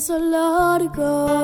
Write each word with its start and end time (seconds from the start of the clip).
hizo 0.00 0.18
largo. 0.18 1.39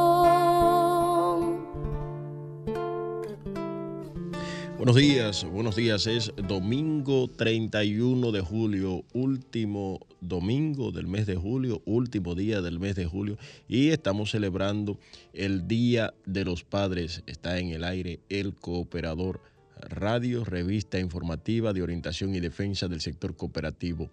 Buenos 4.79 5.03
días, 5.03 5.45
buenos 5.51 5.75
días. 5.75 6.07
Es 6.07 6.33
domingo 6.47 7.29
31 7.29 8.31
de 8.31 8.41
julio, 8.41 9.05
último 9.15 9.99
domingo 10.21 10.93
del 10.93 11.09
mes 11.09 11.27
de 11.27 11.35
julio, 11.35 11.83
último 11.87 12.37
día 12.37 12.63
del 12.63 12.79
mes 12.79 12.95
de 12.95 13.07
julio, 13.07 13.37
y 13.69 13.89
estamos 13.89 14.31
celebrando 14.31 14.97
el 15.33 15.67
Día 15.67 16.15
de 16.25 16.45
los 16.45 16.63
Padres. 16.63 17.25
Está 17.27 17.59
en 17.59 17.71
el 17.71 17.83
aire 17.83 18.21
el 18.29 18.55
cooperador 18.55 19.41
radio, 19.81 20.45
revista 20.45 20.99
informativa 20.99 21.73
de 21.73 21.83
orientación 21.83 22.35
y 22.35 22.41
defensa 22.41 22.89
del 22.89 23.01
sector 23.01 23.37
cooperativo 23.37 24.11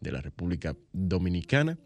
de 0.00 0.12
la 0.12 0.20
República 0.20 0.76
Dominicana. 0.92 1.78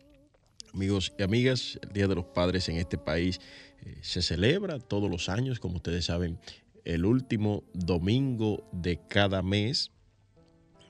Amigos 0.74 1.12
y 1.18 1.22
amigas, 1.22 1.78
el 1.82 1.92
Día 1.92 2.08
de 2.08 2.14
los 2.14 2.26
Padres 2.26 2.68
en 2.68 2.76
este 2.76 2.98
país 2.98 3.40
eh, 3.80 3.98
se 4.02 4.22
celebra 4.22 4.78
todos 4.78 5.10
los 5.10 5.28
años, 5.28 5.60
como 5.60 5.76
ustedes 5.76 6.06
saben, 6.06 6.38
el 6.84 7.04
último 7.04 7.64
domingo 7.74 8.68
de 8.72 9.00
cada 9.08 9.42
mes, 9.42 9.92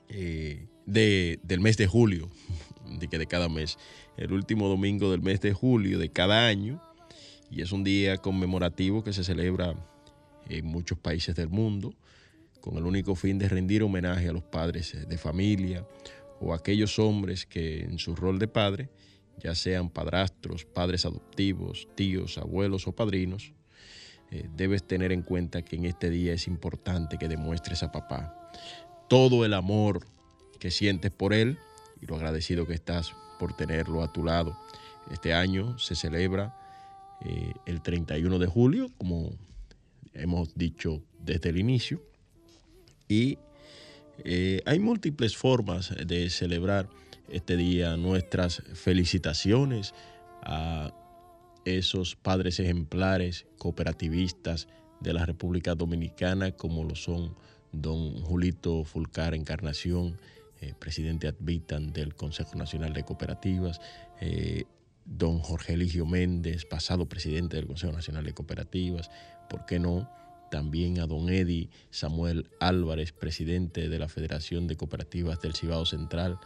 eh, 0.09 0.67
del 0.85 1.59
mes 1.59 1.77
de 1.77 1.87
julio, 1.87 2.29
de 2.99 3.17
de 3.17 3.27
cada 3.27 3.47
mes, 3.47 3.77
el 4.17 4.33
último 4.33 4.67
domingo 4.67 5.11
del 5.11 5.21
mes 5.21 5.39
de 5.39 5.53
julio 5.53 5.99
de 5.99 6.09
cada 6.09 6.47
año, 6.47 6.81
y 7.51 7.61
es 7.61 7.71
un 7.71 7.83
día 7.83 8.17
conmemorativo 8.17 9.03
que 9.03 9.13
se 9.13 9.23
celebra 9.23 9.75
en 10.49 10.65
muchos 10.65 10.97
países 10.97 11.35
del 11.35 11.49
mundo, 11.49 11.93
con 12.69 12.77
el 12.77 12.85
único 12.85 13.15
fin 13.15 13.39
de 13.39 13.49
rendir 13.49 13.81
homenaje 13.81 14.29
a 14.29 14.31
los 14.31 14.43
padres 14.43 14.95
de 15.07 15.17
familia 15.17 15.87
o 16.39 16.53
a 16.53 16.57
aquellos 16.57 16.99
hombres 16.99 17.47
que 17.47 17.79
en 17.79 17.97
su 17.97 18.15
rol 18.15 18.37
de 18.37 18.47
padre, 18.47 18.89
ya 19.39 19.55
sean 19.55 19.89
padrastros, 19.89 20.65
padres 20.65 21.03
adoptivos, 21.03 21.87
tíos, 21.95 22.37
abuelos 22.37 22.87
o 22.87 22.91
padrinos, 22.91 23.53
eh, 24.29 24.47
debes 24.55 24.83
tener 24.83 25.11
en 25.11 25.23
cuenta 25.23 25.63
que 25.63 25.77
en 25.77 25.85
este 25.85 26.11
día 26.11 26.33
es 26.33 26.47
importante 26.47 27.17
que 27.17 27.27
demuestres 27.27 27.81
a 27.81 27.91
papá 27.91 28.51
todo 29.07 29.45
el 29.45 29.55
amor 29.55 30.05
que 30.59 30.69
sientes 30.69 31.09
por 31.09 31.33
él 31.33 31.57
y 31.99 32.05
lo 32.05 32.17
agradecido 32.17 32.67
que 32.67 32.75
estás 32.75 33.15
por 33.39 33.57
tenerlo 33.57 34.03
a 34.03 34.13
tu 34.13 34.23
lado. 34.23 34.55
Este 35.09 35.33
año 35.33 35.79
se 35.79 35.95
celebra 35.95 36.55
eh, 37.25 37.51
el 37.65 37.81
31 37.81 38.37
de 38.37 38.45
julio, 38.45 38.91
como 38.99 39.31
hemos 40.13 40.53
dicho 40.53 41.01
desde 41.17 41.49
el 41.49 41.57
inicio, 41.57 42.07
y 43.09 43.37
eh, 44.23 44.61
hay 44.65 44.79
múltiples 44.79 45.35
formas 45.35 45.93
de 46.05 46.29
celebrar 46.29 46.87
este 47.27 47.57
día. 47.57 47.97
Nuestras 47.97 48.63
felicitaciones 48.73 49.93
a 50.43 50.93
esos 51.65 52.15
padres 52.15 52.59
ejemplares 52.59 53.45
cooperativistas 53.57 54.69
de 55.01 55.13
la 55.13 55.25
República 55.25 55.75
Dominicana, 55.75 56.51
como 56.51 56.83
lo 56.83 56.95
son 56.95 57.35
don 57.71 58.21
Julito 58.21 58.83
Fulcar 58.83 59.33
Encarnación, 59.33 60.17
eh, 60.61 60.73
presidente 60.77 61.27
advitan 61.27 61.93
del 61.93 62.15
Consejo 62.15 62.55
Nacional 62.55 62.93
de 62.93 63.03
Cooperativas, 63.03 63.79
eh, 64.19 64.65
don 65.05 65.39
Jorge 65.39 65.73
Eligio 65.73 66.05
Méndez, 66.05 66.65
pasado 66.65 67.07
presidente 67.07 67.57
del 67.57 67.67
Consejo 67.67 67.93
Nacional 67.93 68.25
de 68.25 68.33
Cooperativas, 68.33 69.09
¿por 69.49 69.65
qué 69.65 69.79
no? 69.79 70.09
También 70.51 70.99
a 70.99 71.07
don 71.07 71.29
Eddie 71.29 71.69
Samuel 71.91 72.49
Álvarez, 72.59 73.11
presidente 73.11 73.89
de 73.89 73.99
la 73.99 74.09
Federación 74.09 74.67
de 74.67 74.75
Cooperativas 74.75 75.39
del 75.41 75.55
Cibao 75.55 75.85
Central, 75.85 76.39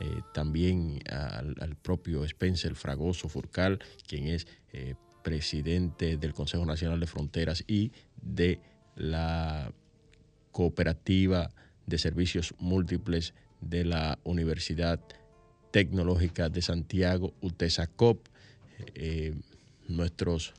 eh, 0.00 0.22
también 0.32 1.00
al, 1.10 1.76
propio 1.76 2.24
Spencer 2.24 2.74
Fragoso 2.74 3.28
Furcal, 3.28 3.80
quien 4.06 4.28
es 4.28 4.46
eh, 4.72 4.94
presidente 5.24 6.16
del 6.16 6.34
Consejo 6.34 6.64
Nacional 6.64 7.00
de 7.00 7.06
Fronteras 7.06 7.64
y 7.66 7.90
de 8.22 8.60
la 8.94 9.72
Cooperativa 10.52 11.50
de 11.86 11.98
Servicios 11.98 12.54
Múltiples 12.58 13.34
de 13.60 13.84
la 13.84 14.18
Universidad 14.24 15.00
Tecnológica 15.72 16.48
de 16.48 16.62
Santiago, 16.62 17.34
UTESACOP. 17.40 18.28
Eh, 18.94 19.34
nuestros 19.88 20.54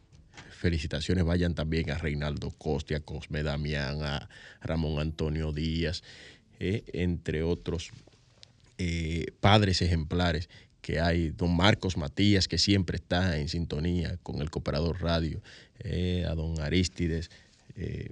felicitaciones 0.59 1.23
vayan 1.23 1.55
también 1.55 1.89
a 1.89 1.97
Reinaldo 1.97 2.51
Costia, 2.51 2.99
Cosme 2.99 3.43
Damián, 3.43 4.03
a 4.03 4.29
Ramón 4.61 4.99
Antonio 4.99 5.53
Díaz, 5.53 6.03
entre 6.59 7.43
otros 7.43 7.91
eh, 8.77 9.27
padres 9.39 9.81
ejemplares 9.81 10.49
que 10.81 10.99
hay, 10.99 11.29
don 11.29 11.55
Marcos 11.55 11.95
Matías, 11.95 12.49
que 12.49 12.57
siempre 12.57 12.97
está 12.97 13.37
en 13.39 13.47
sintonía 13.47 14.17
con 14.21 14.41
el 14.41 14.49
Cooperador 14.49 15.01
Radio, 15.01 15.41
eh, 15.79 16.25
a 16.27 16.35
don 16.35 16.59
Aristides, 16.59 17.31
eh, 17.77 18.11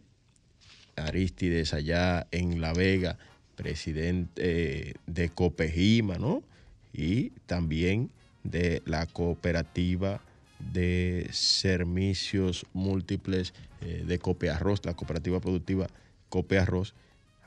Aristides 0.95 1.73
allá 1.73 2.27
en 2.31 2.61
La 2.61 2.73
Vega, 2.73 3.17
presidente 3.57 4.95
de 5.05 5.29
Copejima, 5.29 6.17
¿no? 6.17 6.43
Y 6.93 7.31
también 7.45 8.09
de 8.43 8.81
la 8.85 9.05
cooperativa 9.05 10.21
de 10.59 11.27
servicios 11.31 12.65
múltiples 12.73 13.53
de 13.81 14.19
Cope 14.19 14.49
Arroz, 14.49 14.81
la 14.85 14.95
cooperativa 14.95 15.39
productiva 15.39 15.87
Cope 16.29 16.57
Arroz, 16.57 16.93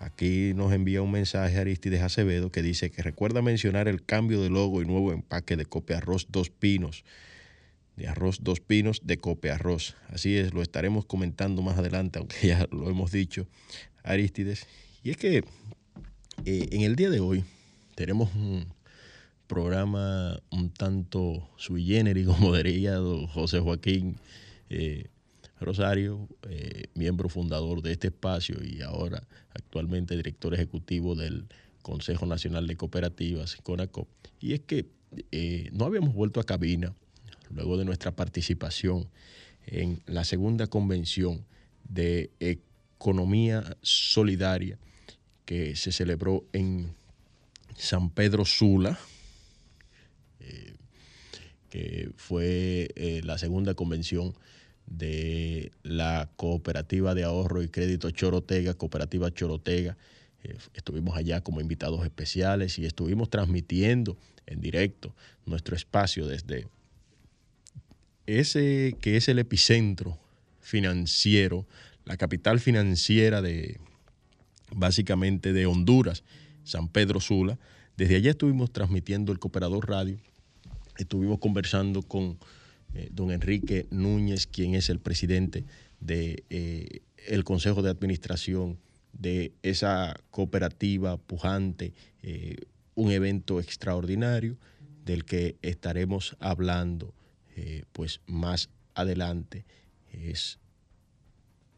Aquí 0.00 0.54
nos 0.54 0.72
envía 0.72 1.02
un 1.02 1.10
mensaje 1.10 1.58
Aristides 1.58 2.00
Acevedo 2.00 2.50
que 2.50 2.62
dice 2.62 2.90
que 2.90 3.02
recuerda 3.02 3.42
mencionar 3.42 3.86
el 3.86 4.02
cambio 4.02 4.40
de 4.40 4.48
logo 4.48 4.80
y 4.80 4.86
nuevo 4.86 5.12
empaque 5.12 5.58
de 5.58 5.66
Cope 5.66 5.94
Arroz 5.94 6.26
Dos 6.30 6.48
Pinos, 6.48 7.04
de 7.96 8.08
Arroz 8.08 8.38
Dos 8.42 8.60
Pinos 8.60 9.02
de 9.04 9.18
Cope 9.18 9.50
Arroz. 9.50 9.96
Así 10.08 10.38
es, 10.38 10.54
lo 10.54 10.62
estaremos 10.62 11.04
comentando 11.04 11.60
más 11.60 11.76
adelante, 11.76 12.18
aunque 12.18 12.36
ya 12.48 12.66
lo 12.70 12.88
hemos 12.88 13.12
dicho, 13.12 13.46
Aristides. 14.02 14.66
Y 15.04 15.10
es 15.10 15.18
que 15.18 15.44
eh, 16.46 16.68
en 16.72 16.80
el 16.80 16.96
día 16.96 17.10
de 17.10 17.20
hoy 17.20 17.44
tenemos 17.94 18.34
un 18.34 18.72
programa 19.50 20.40
un 20.50 20.70
tanto 20.70 21.50
sui 21.56 21.84
generis, 21.84 22.26
como 22.32 22.54
diría 22.54 22.98
José 23.34 23.58
Joaquín. 23.58 24.16
Eh, 24.70 25.08
Rosario, 25.60 26.26
eh, 26.48 26.84
miembro 26.94 27.28
fundador 27.28 27.82
de 27.82 27.92
este 27.92 28.06
espacio 28.06 28.64
y 28.64 28.80
ahora 28.80 29.22
actualmente 29.52 30.16
director 30.16 30.54
ejecutivo 30.54 31.14
del 31.14 31.48
Consejo 31.82 32.24
Nacional 32.24 32.66
de 32.66 32.76
Cooperativas, 32.76 33.56
CONACOP. 33.56 34.08
Y 34.40 34.54
es 34.54 34.60
que 34.60 34.86
eh, 35.32 35.68
no 35.72 35.84
habíamos 35.84 36.14
vuelto 36.14 36.40
a 36.40 36.44
cabina 36.44 36.94
luego 37.50 37.76
de 37.76 37.84
nuestra 37.84 38.16
participación 38.16 39.08
en 39.66 40.00
la 40.06 40.24
segunda 40.24 40.66
convención 40.66 41.44
de 41.84 42.30
economía 42.40 43.76
solidaria 43.82 44.78
que 45.44 45.76
se 45.76 45.92
celebró 45.92 46.44
en 46.52 46.94
San 47.76 48.08
Pedro 48.10 48.44
Sula, 48.46 48.98
eh, 50.50 50.74
que 51.68 52.10
fue 52.16 52.92
la 53.22 53.38
segunda 53.38 53.74
convención 53.74 54.34
de 54.90 55.70
la 55.84 56.28
cooperativa 56.36 57.14
de 57.14 57.22
ahorro 57.22 57.62
y 57.62 57.68
crédito 57.68 58.10
Chorotega, 58.10 58.74
cooperativa 58.74 59.32
Chorotega. 59.32 59.96
Eh, 60.42 60.56
estuvimos 60.74 61.16
allá 61.16 61.42
como 61.42 61.60
invitados 61.60 62.04
especiales 62.04 62.78
y 62.78 62.86
estuvimos 62.86 63.30
transmitiendo 63.30 64.18
en 64.46 64.60
directo 64.60 65.14
nuestro 65.46 65.76
espacio 65.76 66.26
desde 66.26 66.66
ese 68.26 68.96
que 69.00 69.16
es 69.16 69.28
el 69.28 69.38
epicentro 69.38 70.18
financiero, 70.60 71.66
la 72.04 72.16
capital 72.16 72.58
financiera 72.58 73.42
de 73.42 73.78
básicamente 74.72 75.52
de 75.52 75.66
Honduras, 75.66 76.24
San 76.64 76.88
Pedro 76.88 77.20
Sula. 77.20 77.58
Desde 77.96 78.16
allá 78.16 78.30
estuvimos 78.30 78.72
transmitiendo 78.72 79.32
el 79.32 79.38
Cooperador 79.38 79.88
Radio, 79.88 80.18
estuvimos 81.00 81.38
conversando 81.38 82.02
con 82.02 82.38
eh, 82.94 83.08
don 83.12 83.30
Enrique 83.30 83.86
Núñez, 83.90 84.46
quien 84.46 84.74
es 84.74 84.90
el 84.90 85.00
presidente 85.00 85.64
del 86.00 86.44
de, 86.44 86.44
eh, 86.50 87.02
el 87.28 87.44
Consejo 87.44 87.82
de 87.82 87.90
Administración 87.90 88.78
de 89.12 89.52
esa 89.62 90.18
cooperativa 90.30 91.16
pujante, 91.16 91.92
eh, 92.22 92.56
un 92.94 93.10
evento 93.10 93.60
extraordinario 93.60 94.56
del 95.04 95.24
que 95.24 95.56
estaremos 95.62 96.36
hablando 96.40 97.14
pues 97.92 98.22
más 98.26 98.70
adelante. 98.94 99.66
Es, 100.12 100.58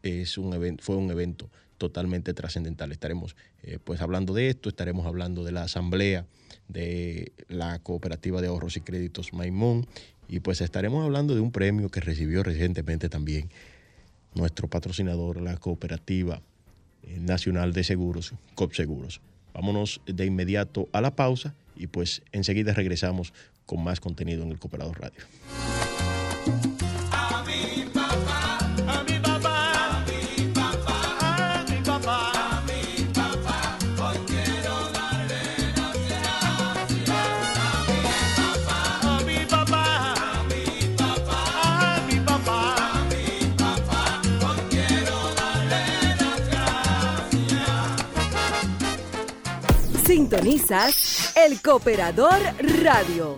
es 0.03 0.37
un 0.37 0.53
evento, 0.53 0.83
fue 0.83 0.95
un 0.95 1.09
evento 1.09 1.49
totalmente 1.77 2.33
trascendental. 2.33 2.91
Estaremos 2.91 3.35
pues 3.83 4.01
hablando 4.01 4.33
de 4.33 4.49
esto, 4.49 4.69
estaremos 4.69 5.05
hablando 5.05 5.43
de 5.43 5.51
la 5.51 5.63
asamblea 5.63 6.25
de 6.67 7.31
la 7.47 7.79
cooperativa 7.79 8.41
de 8.41 8.47
ahorros 8.47 8.77
y 8.77 8.81
créditos 8.81 9.33
Maimón 9.33 9.87
y 10.27 10.39
pues 10.39 10.61
estaremos 10.61 11.03
hablando 11.03 11.35
de 11.35 11.41
un 11.41 11.51
premio 11.51 11.89
que 11.89 11.99
recibió 11.99 12.43
recientemente 12.43 13.09
también 13.09 13.49
nuestro 14.33 14.67
patrocinador, 14.67 15.41
la 15.41 15.57
Cooperativa 15.57 16.41
eh, 17.03 17.19
Nacional 17.19 17.73
de 17.73 17.83
Seguros, 17.83 18.33
COP 18.55 18.73
Seguros. 18.73 19.21
Vámonos 19.53 20.01
de 20.07 20.25
inmediato 20.25 20.89
a 20.91 21.01
la 21.01 21.15
pausa 21.15 21.53
y 21.75 21.87
pues 21.87 22.23
enseguida 22.31 22.73
regresamos 22.73 23.33
con 23.65 23.83
más 23.83 23.99
contenido 23.99 24.43
en 24.43 24.51
el 24.51 24.59
Cooperador 24.59 24.99
Radio. 24.99 26.72
El 50.45 51.61
Cooperador 51.61 52.37
Radio. 52.83 53.37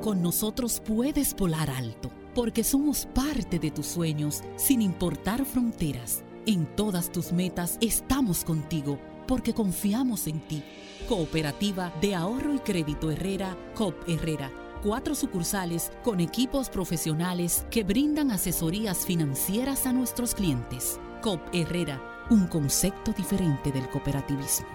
Con 0.00 0.22
nosotros 0.22 0.80
puedes 0.82 1.36
volar 1.36 1.68
alto, 1.68 2.10
porque 2.34 2.64
somos 2.64 3.04
parte 3.04 3.58
de 3.58 3.70
tus 3.70 3.84
sueños, 3.84 4.42
sin 4.56 4.80
importar 4.80 5.44
fronteras. 5.44 6.22
En 6.46 6.64
todas 6.74 7.12
tus 7.12 7.32
metas 7.32 7.76
estamos 7.82 8.44
contigo, 8.44 8.98
porque 9.26 9.52
confiamos 9.52 10.26
en 10.26 10.40
ti. 10.40 10.64
Cooperativa 11.06 11.92
de 12.00 12.14
Ahorro 12.14 12.54
y 12.54 12.60
Crédito 12.60 13.10
Herrera, 13.10 13.54
COP 13.74 14.08
Herrera 14.08 14.50
cuatro 14.82 15.14
sucursales 15.14 15.90
con 16.04 16.20
equipos 16.20 16.70
profesionales 16.70 17.66
que 17.70 17.82
brindan 17.82 18.30
asesorías 18.30 19.04
financieras 19.04 19.86
a 19.86 19.92
nuestros 19.92 20.34
clientes. 20.34 21.00
COP 21.20 21.40
Herrera, 21.52 22.00
un 22.30 22.46
concepto 22.46 23.12
diferente 23.12 23.72
del 23.72 23.88
cooperativismo. 23.88 24.66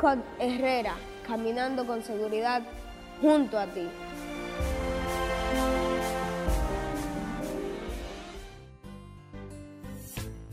COP 0.00 0.18
Herrera, 0.38 0.94
caminando 1.26 1.86
con 1.86 2.02
seguridad 2.02 2.62
junto 3.20 3.58
a 3.58 3.66
ti. 3.66 3.86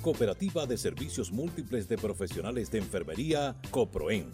Cooperativa 0.02 0.66
de 0.66 0.78
Servicios 0.78 1.32
Múltiples 1.32 1.88
de 1.88 1.98
Profesionales 1.98 2.70
de 2.72 2.80
Enfermería, 2.80 3.56
COPROEN 3.72 4.32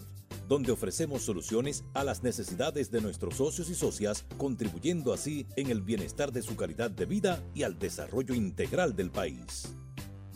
donde 0.48 0.70
ofrecemos 0.70 1.22
soluciones 1.22 1.82
a 1.92 2.04
las 2.04 2.22
necesidades 2.22 2.92
de 2.92 3.00
nuestros 3.00 3.34
socios 3.34 3.68
y 3.68 3.74
socias, 3.74 4.24
contribuyendo 4.38 5.12
así 5.12 5.44
en 5.56 5.70
el 5.70 5.82
bienestar 5.82 6.30
de 6.30 6.40
su 6.40 6.54
calidad 6.54 6.88
de 6.88 7.04
vida 7.04 7.42
y 7.52 7.64
al 7.64 7.80
desarrollo 7.80 8.32
integral 8.32 8.94
del 8.94 9.10
país. 9.10 9.74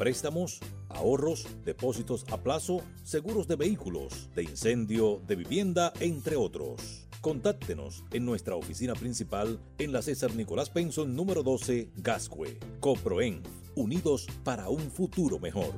Préstamos, 0.00 0.60
ahorros, 0.88 1.46
depósitos 1.62 2.24
a 2.30 2.38
plazo, 2.38 2.80
seguros 3.02 3.46
de 3.46 3.56
vehículos, 3.56 4.30
de 4.34 4.44
incendio, 4.44 5.20
de 5.26 5.36
vivienda, 5.36 5.92
entre 6.00 6.36
otros. 6.36 7.06
Contáctenos 7.20 8.02
en 8.10 8.24
nuestra 8.24 8.56
oficina 8.56 8.94
principal 8.94 9.60
en 9.76 9.92
la 9.92 10.00
César 10.00 10.34
Nicolás 10.34 10.70
Penson 10.70 11.14
número 11.14 11.42
12, 11.42 11.90
Gascue. 11.96 12.58
Coproen, 12.80 13.42
unidos 13.74 14.26
para 14.42 14.70
un 14.70 14.90
futuro 14.90 15.38
mejor. 15.38 15.74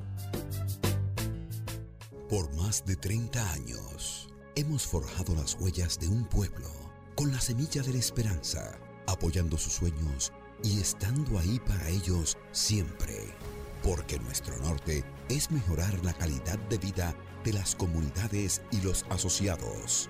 Por 2.29 2.55
más 2.55 2.87
de 2.87 2.95
30 2.95 3.53
años, 3.55 4.29
hemos 4.55 4.87
forjado 4.87 5.35
las 5.35 5.61
huellas 5.61 5.99
de 5.99 6.07
un 6.07 6.27
pueblo 6.27 6.69
con 7.17 7.33
la 7.33 7.41
semilla 7.41 7.83
de 7.83 7.95
la 7.95 7.99
esperanza, 7.99 8.79
apoyando 9.09 9.59
sus 9.59 9.73
sueños 9.73 10.33
y 10.63 10.81
estando 10.81 11.41
ahí 11.41 11.59
para 11.67 11.89
ellos 11.89 12.39
siempre. 12.53 13.35
Porque 13.83 14.19
nuestro 14.19 14.57
norte 14.59 15.05
es 15.29 15.51
mejorar 15.51 15.93
la 16.05 16.13
calidad 16.13 16.59
de 16.69 16.79
vida 16.79 17.15
de 17.45 17.53
las 17.53 17.75
comunidades 17.75 18.63
y 18.71 18.81
los 18.81 19.05
asociados, 19.11 20.09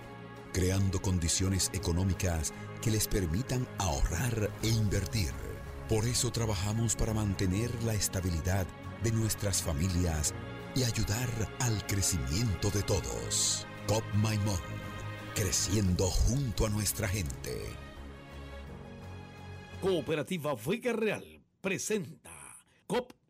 creando 0.53 1.01
condiciones 1.01 1.71
económicas 1.73 2.53
que 2.83 2.91
les 2.91 3.09
permitan 3.09 3.67
ahorrar 3.79 4.51
e 4.63 4.69
invertir. 4.69 5.33
Por 5.89 6.05
eso 6.07 6.31
trabajamos 6.31 6.97
para 6.97 7.15
mantener 7.15 7.71
la 7.85 7.95
estabilidad 7.95 8.67
de 9.03 9.13
nuestras 9.13 9.63
familias 9.63 10.35
y 10.75 10.85
ayudar 10.85 11.29
al 11.61 11.87
crecimiento 11.87 12.71
de 12.71 12.83
todos. 12.83 13.67
COP 13.87 14.05
Maimón, 14.15 14.61
creciendo 15.35 16.07
junto 16.07 16.67
a 16.67 16.71
nuestra 16.71 17.09
gente. 17.09 17.59
Cooperativa 19.81 20.55
Vega 20.55 20.93
Real 20.93 21.43
presenta 21.61 22.31
COP 22.87 23.13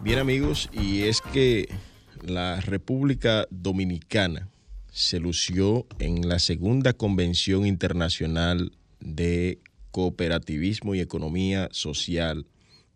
Bien 0.00 0.20
amigos, 0.20 0.70
y 0.72 1.02
es 1.02 1.20
que 1.20 1.68
la 2.22 2.60
República 2.60 3.48
Dominicana 3.50 4.48
se 4.92 5.18
lució 5.18 5.88
en 5.98 6.28
la 6.28 6.38
segunda 6.38 6.92
Convención 6.92 7.66
Internacional 7.66 8.70
de 9.00 9.58
Cooperativismo 9.90 10.94
y 10.94 11.00
Economía 11.00 11.68
Social 11.72 12.46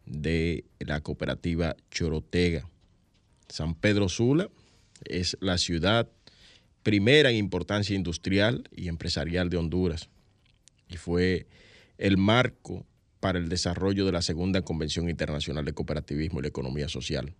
de 0.06 0.64
la 0.78 1.00
cooperativa 1.00 1.74
Chorotega. 1.90 2.70
San 3.48 3.74
Pedro 3.74 4.08
Sula 4.08 4.48
es 5.04 5.36
la 5.40 5.58
ciudad 5.58 6.08
primera 6.84 7.30
en 7.30 7.36
importancia 7.36 7.96
industrial 7.96 8.68
y 8.76 8.86
empresarial 8.86 9.50
de 9.50 9.56
Honduras 9.56 10.08
y 10.88 10.98
fue 10.98 11.46
el 11.98 12.16
marco 12.16 12.86
para 13.22 13.38
el 13.38 13.48
desarrollo 13.48 14.04
de 14.04 14.10
la 14.10 14.20
Segunda 14.20 14.62
Convención 14.62 15.08
Internacional 15.08 15.64
de 15.64 15.72
Cooperativismo 15.72 16.40
y 16.40 16.42
la 16.42 16.48
Economía 16.48 16.88
Social, 16.88 17.36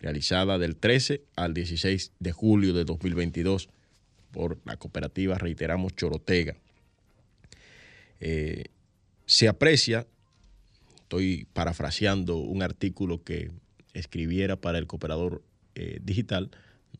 realizada 0.00 0.56
del 0.56 0.74
13 0.74 1.22
al 1.36 1.52
16 1.52 2.12
de 2.18 2.32
julio 2.32 2.72
de 2.72 2.86
2022 2.86 3.68
por 4.32 4.58
la 4.64 4.78
cooperativa, 4.78 5.36
reiteramos, 5.36 5.94
Chorotega. 5.94 6.56
Eh, 8.20 8.68
se 9.26 9.48
aprecia, 9.48 10.06
estoy 11.02 11.46
parafraseando 11.52 12.38
un 12.38 12.62
artículo 12.62 13.22
que 13.22 13.50
escribiera 13.92 14.56
para 14.56 14.78
el 14.78 14.86
cooperador 14.86 15.42
eh, 15.74 15.98
digital, 16.02 16.50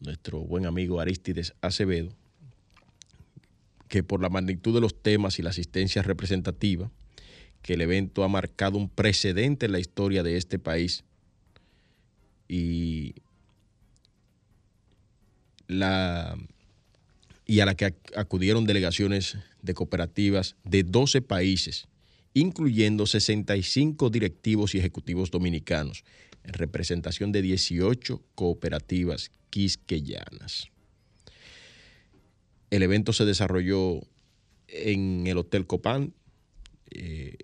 nuestro 0.01 0.41
buen 0.41 0.67
amigo 0.67 1.01
Aristides 1.01 1.55
Acevedo, 1.63 2.11
que 3.89 4.03
por 4.03 4.21
la 4.21 4.29
magnitud 4.29 4.75
de 4.75 4.83
los 4.83 5.01
temas 5.01 5.39
y 5.39 5.43
la 5.43 5.49
asistencia 5.49 6.03
representativa, 6.03 6.91
que 7.69 7.75
el 7.75 7.83
evento 7.83 8.25
ha 8.25 8.29
marcado 8.29 8.79
un 8.79 8.89
precedente 8.89 9.67
en 9.67 9.73
la 9.73 9.79
historia 9.79 10.23
de 10.23 10.39
este 10.39 10.59
país 10.59 11.05
y, 12.49 13.15
la, 15.67 16.35
y 17.45 17.61
a 17.61 17.67
la 17.67 17.75
que 17.75 17.95
acudieron 18.17 18.65
delegaciones 18.65 19.37
de 19.61 19.75
cooperativas 19.75 20.57
de 20.65 20.83
12 20.83 21.21
países, 21.21 21.89
incluyendo 22.33 23.05
65 23.05 24.09
directivos 24.09 24.75
y 24.75 24.79
ejecutivos 24.79 25.31
dominicanos, 25.31 26.05
en 26.45 26.55
representación 26.55 27.33
de 27.33 27.43
18 27.43 28.23
cooperativas 28.35 29.31
quisqueyanas. 29.51 30.71
El 32.71 32.83
evento 32.83 33.13
se 33.13 33.27
desarrolló 33.27 34.01
en 34.69 35.27
el 35.27 35.37
Hotel 35.37 35.67
Copán, 35.67 36.15
eh, 36.91 37.37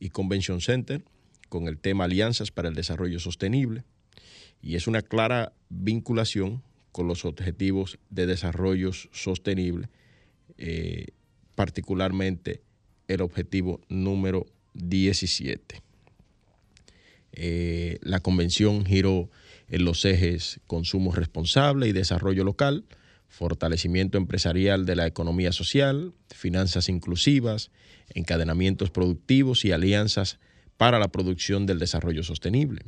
y 0.00 0.08
Convention 0.10 0.60
Center 0.60 1.04
con 1.48 1.68
el 1.68 1.78
tema 1.78 2.04
Alianzas 2.04 2.50
para 2.50 2.68
el 2.68 2.74
Desarrollo 2.74 3.20
Sostenible 3.20 3.84
y 4.62 4.74
es 4.74 4.86
una 4.86 5.02
clara 5.02 5.52
vinculación 5.68 6.62
con 6.92 7.06
los 7.06 7.24
objetivos 7.24 7.98
de 8.10 8.26
desarrollo 8.26 8.92
sostenible, 8.92 9.88
eh, 10.58 11.08
particularmente 11.54 12.62
el 13.08 13.20
objetivo 13.20 13.80
número 13.88 14.46
17. 14.74 15.82
Eh, 17.32 17.98
la 18.02 18.20
convención 18.20 18.84
giró 18.84 19.30
en 19.68 19.84
los 19.84 20.04
ejes 20.04 20.60
consumo 20.66 21.12
responsable 21.12 21.86
y 21.86 21.92
desarrollo 21.92 22.44
local, 22.44 22.84
fortalecimiento 23.30 24.18
empresarial 24.18 24.84
de 24.84 24.96
la 24.96 25.06
economía 25.06 25.52
social, 25.52 26.12
finanzas 26.28 26.88
inclusivas, 26.88 27.70
encadenamientos 28.12 28.90
productivos 28.90 29.64
y 29.64 29.72
alianzas 29.72 30.38
para 30.76 30.98
la 30.98 31.08
producción 31.08 31.64
del 31.64 31.78
desarrollo 31.78 32.22
sostenible. 32.22 32.82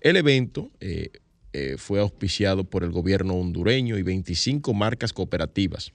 El 0.00 0.16
evento 0.16 0.70
eh, 0.80 1.10
eh, 1.52 1.76
fue 1.78 2.00
auspiciado 2.00 2.64
por 2.64 2.82
el 2.82 2.90
gobierno 2.90 3.34
hondureño 3.34 3.96
y 3.98 4.02
25 4.02 4.74
marcas 4.74 5.12
cooperativas. 5.12 5.92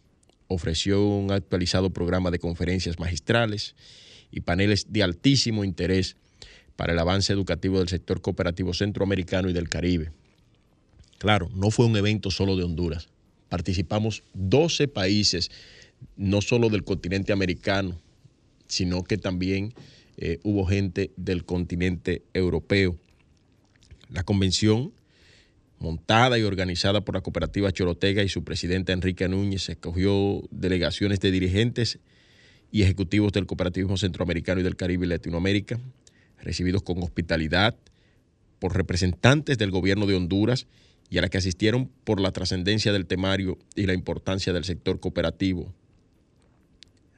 Ofreció 0.47 1.05
un 1.05 1.31
actualizado 1.31 1.89
programa 1.89 2.31
de 2.31 2.39
conferencias 2.39 2.99
magistrales 2.99 3.75
y 4.31 4.41
paneles 4.41 4.93
de 4.93 5.03
altísimo 5.03 5.65
interés 5.65 6.15
para 6.77 6.93
el 6.93 6.99
avance 6.99 7.33
educativo 7.33 7.79
del 7.79 7.89
sector 7.89 8.21
cooperativo 8.21 8.73
centroamericano 8.73 9.49
y 9.49 9.53
del 9.53 9.67
Caribe. 9.67 10.11
Claro, 11.17 11.49
no 11.53 11.69
fue 11.69 11.85
un 11.85 11.97
evento 11.97 12.31
solo 12.31 12.55
de 12.55 12.63
Honduras. 12.63 13.09
Participamos 13.49 14.23
12 14.33 14.87
países, 14.87 15.51
no 16.15 16.41
solo 16.41 16.69
del 16.69 16.83
continente 16.83 17.31
americano, 17.33 17.99
sino 18.67 19.03
que 19.03 19.17
también 19.17 19.73
eh, 20.17 20.39
hubo 20.43 20.65
gente 20.65 21.11
del 21.15 21.45
continente 21.45 22.23
europeo. 22.33 22.97
La 24.09 24.23
convención, 24.23 24.91
montada 25.79 26.37
y 26.39 26.43
organizada 26.43 27.01
por 27.01 27.15
la 27.15 27.21
cooperativa 27.21 27.71
Chorotega 27.71 28.23
y 28.23 28.29
su 28.29 28.43
presidenta 28.43 28.93
Enrique 28.93 29.27
Núñez, 29.27 29.69
escogió 29.69 30.43
delegaciones 30.51 31.19
de 31.19 31.31
dirigentes 31.31 31.99
y 32.71 32.81
ejecutivos 32.81 33.31
del 33.31 33.45
cooperativismo 33.45 33.97
centroamericano 33.97 34.59
y 34.61 34.63
del 34.63 34.75
Caribe 34.75 35.05
y 35.05 35.09
Latinoamérica, 35.09 35.79
recibidos 36.41 36.83
con 36.83 37.01
hospitalidad 37.01 37.75
por 38.59 38.75
representantes 38.75 39.57
del 39.57 39.71
gobierno 39.71 40.05
de 40.05 40.15
Honduras 40.15 40.67
y 41.09 41.17
a 41.17 41.21
la 41.21 41.29
que 41.29 41.37
asistieron 41.37 41.89
por 42.03 42.19
la 42.19 42.31
trascendencia 42.31 42.91
del 42.91 43.05
temario 43.05 43.57
y 43.75 43.85
la 43.85 43.93
importancia 43.93 44.53
del 44.53 44.65
sector 44.65 44.99
cooperativo. 44.99 45.73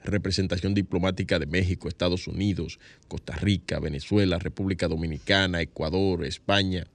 Representación 0.03 0.74
diplomática 0.74 1.39
de 1.39 1.46
México, 1.46 1.88
Estados 1.88 2.27
Unidos, 2.27 2.79
Costa 3.08 3.36
Rica, 3.36 3.79
Venezuela, 3.79 4.39
República 4.39 4.88
Dominicana, 4.88 5.62
Ecuador, 5.62 6.25
España, 6.25 6.88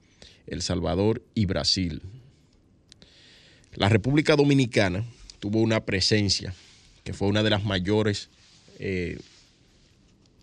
El 0.47 0.61
Salvador 0.61 1.21
y 1.35 1.45
Brasil. 1.45 2.01
La 3.73 3.89
República 3.89 4.35
Dominicana 4.35 5.05
tuvo 5.39 5.59
una 5.59 5.85
presencia 5.85 6.53
que 7.03 7.13
fue 7.13 7.27
una 7.27 7.43
de 7.43 7.49
las 7.51 7.63
mayores 7.63 8.29
eh, 8.79 9.19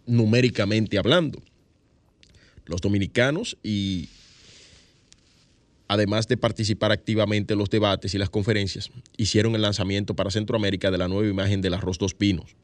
numéricamente 0.06 0.98
hablando. 0.98 1.42
Los 2.66 2.80
dominicanos 2.80 3.56
y 3.62 4.08
además 5.92 6.26
de 6.26 6.38
participar 6.38 6.90
activamente 6.90 7.52
en 7.52 7.58
los 7.58 7.68
debates 7.68 8.14
y 8.14 8.18
las 8.18 8.30
conferencias, 8.30 8.90
hicieron 9.18 9.54
el 9.54 9.60
lanzamiento 9.60 10.16
para 10.16 10.30
Centroamérica 10.30 10.90
de 10.90 10.96
la 10.96 11.06
nueva 11.06 11.28
imagen 11.28 11.60
del 11.60 11.74
arroz 11.74 11.98
dos 11.98 12.14
pinos, 12.14 12.56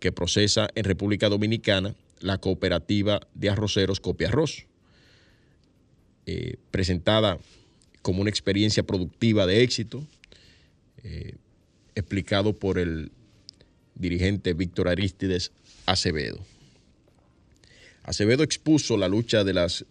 que 0.00 0.10
procesa 0.10 0.68
en 0.74 0.82
República 0.82 1.28
Dominicana 1.28 1.94
la 2.18 2.38
cooperativa 2.38 3.20
de 3.34 3.50
arroceros 3.50 4.00
Copia 4.00 4.28
Arroz, 4.28 4.66
eh, 6.26 6.56
presentada 6.72 7.38
como 8.02 8.20
una 8.20 8.30
experiencia 8.30 8.82
productiva 8.82 9.46
de 9.46 9.62
éxito, 9.62 10.04
eh, 11.04 11.36
explicado 11.94 12.52
por 12.52 12.78
el 12.78 13.12
dirigente 13.94 14.54
Víctor 14.54 14.88
Aristides 14.88 15.52
Acevedo. 15.86 16.40
Acevedo 18.02 18.42
expuso 18.42 18.96
la 18.96 19.06
lucha 19.06 19.44
de, 19.44 19.54
las, 19.54 19.84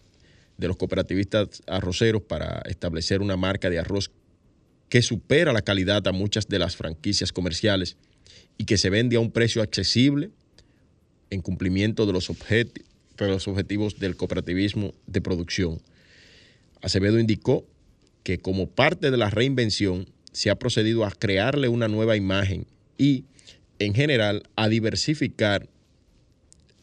de 0.58 0.68
los 0.68 0.78
cooperativistas 0.78 1.62
arroceros 1.68 2.22
para 2.22 2.62
establecer 2.66 3.22
una 3.22 3.38
marca 3.38 3.70
de 3.70 3.80
arroz 3.80 4.12
que 4.90 5.02
supera 5.02 5.54
la 5.54 5.62
calidad 5.62 6.08
a 6.08 6.12
muchas 6.12 6.48
de 6.48 6.60
las 6.60 6.76
franquicias 6.76 7.32
comerciales 7.34 7.98
y 8.58 8.66
que 8.66 8.78
se 8.78 8.90
vende 8.90 9.18
a 9.18 9.20
un 9.20 9.32
precio 9.32 9.62
accesible 9.62 10.32
en 11.30 11.42
cumplimiento 11.42 12.06
de 12.06 12.14
los, 12.14 12.30
objetivos 12.30 14.00
del 14.00 14.16
cooperativismo 14.16 14.94
de 15.08 15.22
producción. 15.22 15.82
Acevedo 16.82 17.20
indicó 17.20 17.66
que 18.24 18.38
como 18.38 18.68
parte 18.68 19.12
de 19.12 19.18
la 19.18 19.30
reinvención 19.30 20.08
se 20.32 20.50
ha 20.50 20.56
procedido 20.56 21.06
a 21.06 21.12
crearle 21.12 21.68
una 21.68 21.88
nueva 21.88 22.16
imagen 22.16 22.68
y 22.98 23.26
en 23.80 23.94
general 23.94 24.44
a 24.56 24.70
diversificar 24.70 25.68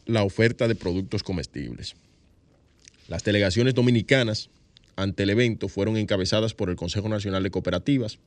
la 0.05 0.25
oferta 0.25 0.69
de 0.69 0.75
productos 0.75 1.23
comestibles. 1.23 1.95
Las 3.13 3.25
delegaciones 3.25 3.75
dominicanas 3.75 4.49
ante 4.97 5.25
el 5.25 5.29
evento 5.29 5.69
fueron 5.69 5.99
encabezadas 5.99 6.55
por 6.55 6.71
el 6.71 6.77
Consejo 6.77 7.11
Nacional 7.11 7.43
de 7.43 7.51
Cooperativas, 7.51 8.19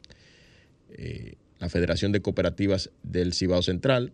eh, 0.91 1.37
la 1.57 1.69
Federación 1.69 2.11
de 2.11 2.21
Cooperativas 2.21 2.91
del 3.01 3.33
Cibao 3.33 3.63
Central, 3.63 4.13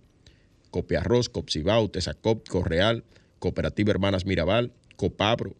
Copiarroz, 0.69 1.27
Copcibao, 1.27 1.89
Tesacop, 1.89 2.47
Correal, 2.47 3.03
Cooperativa 3.39 3.91
Hermanas 3.91 4.25
Mirabal, 4.25 4.71
Copabro, 4.95 5.57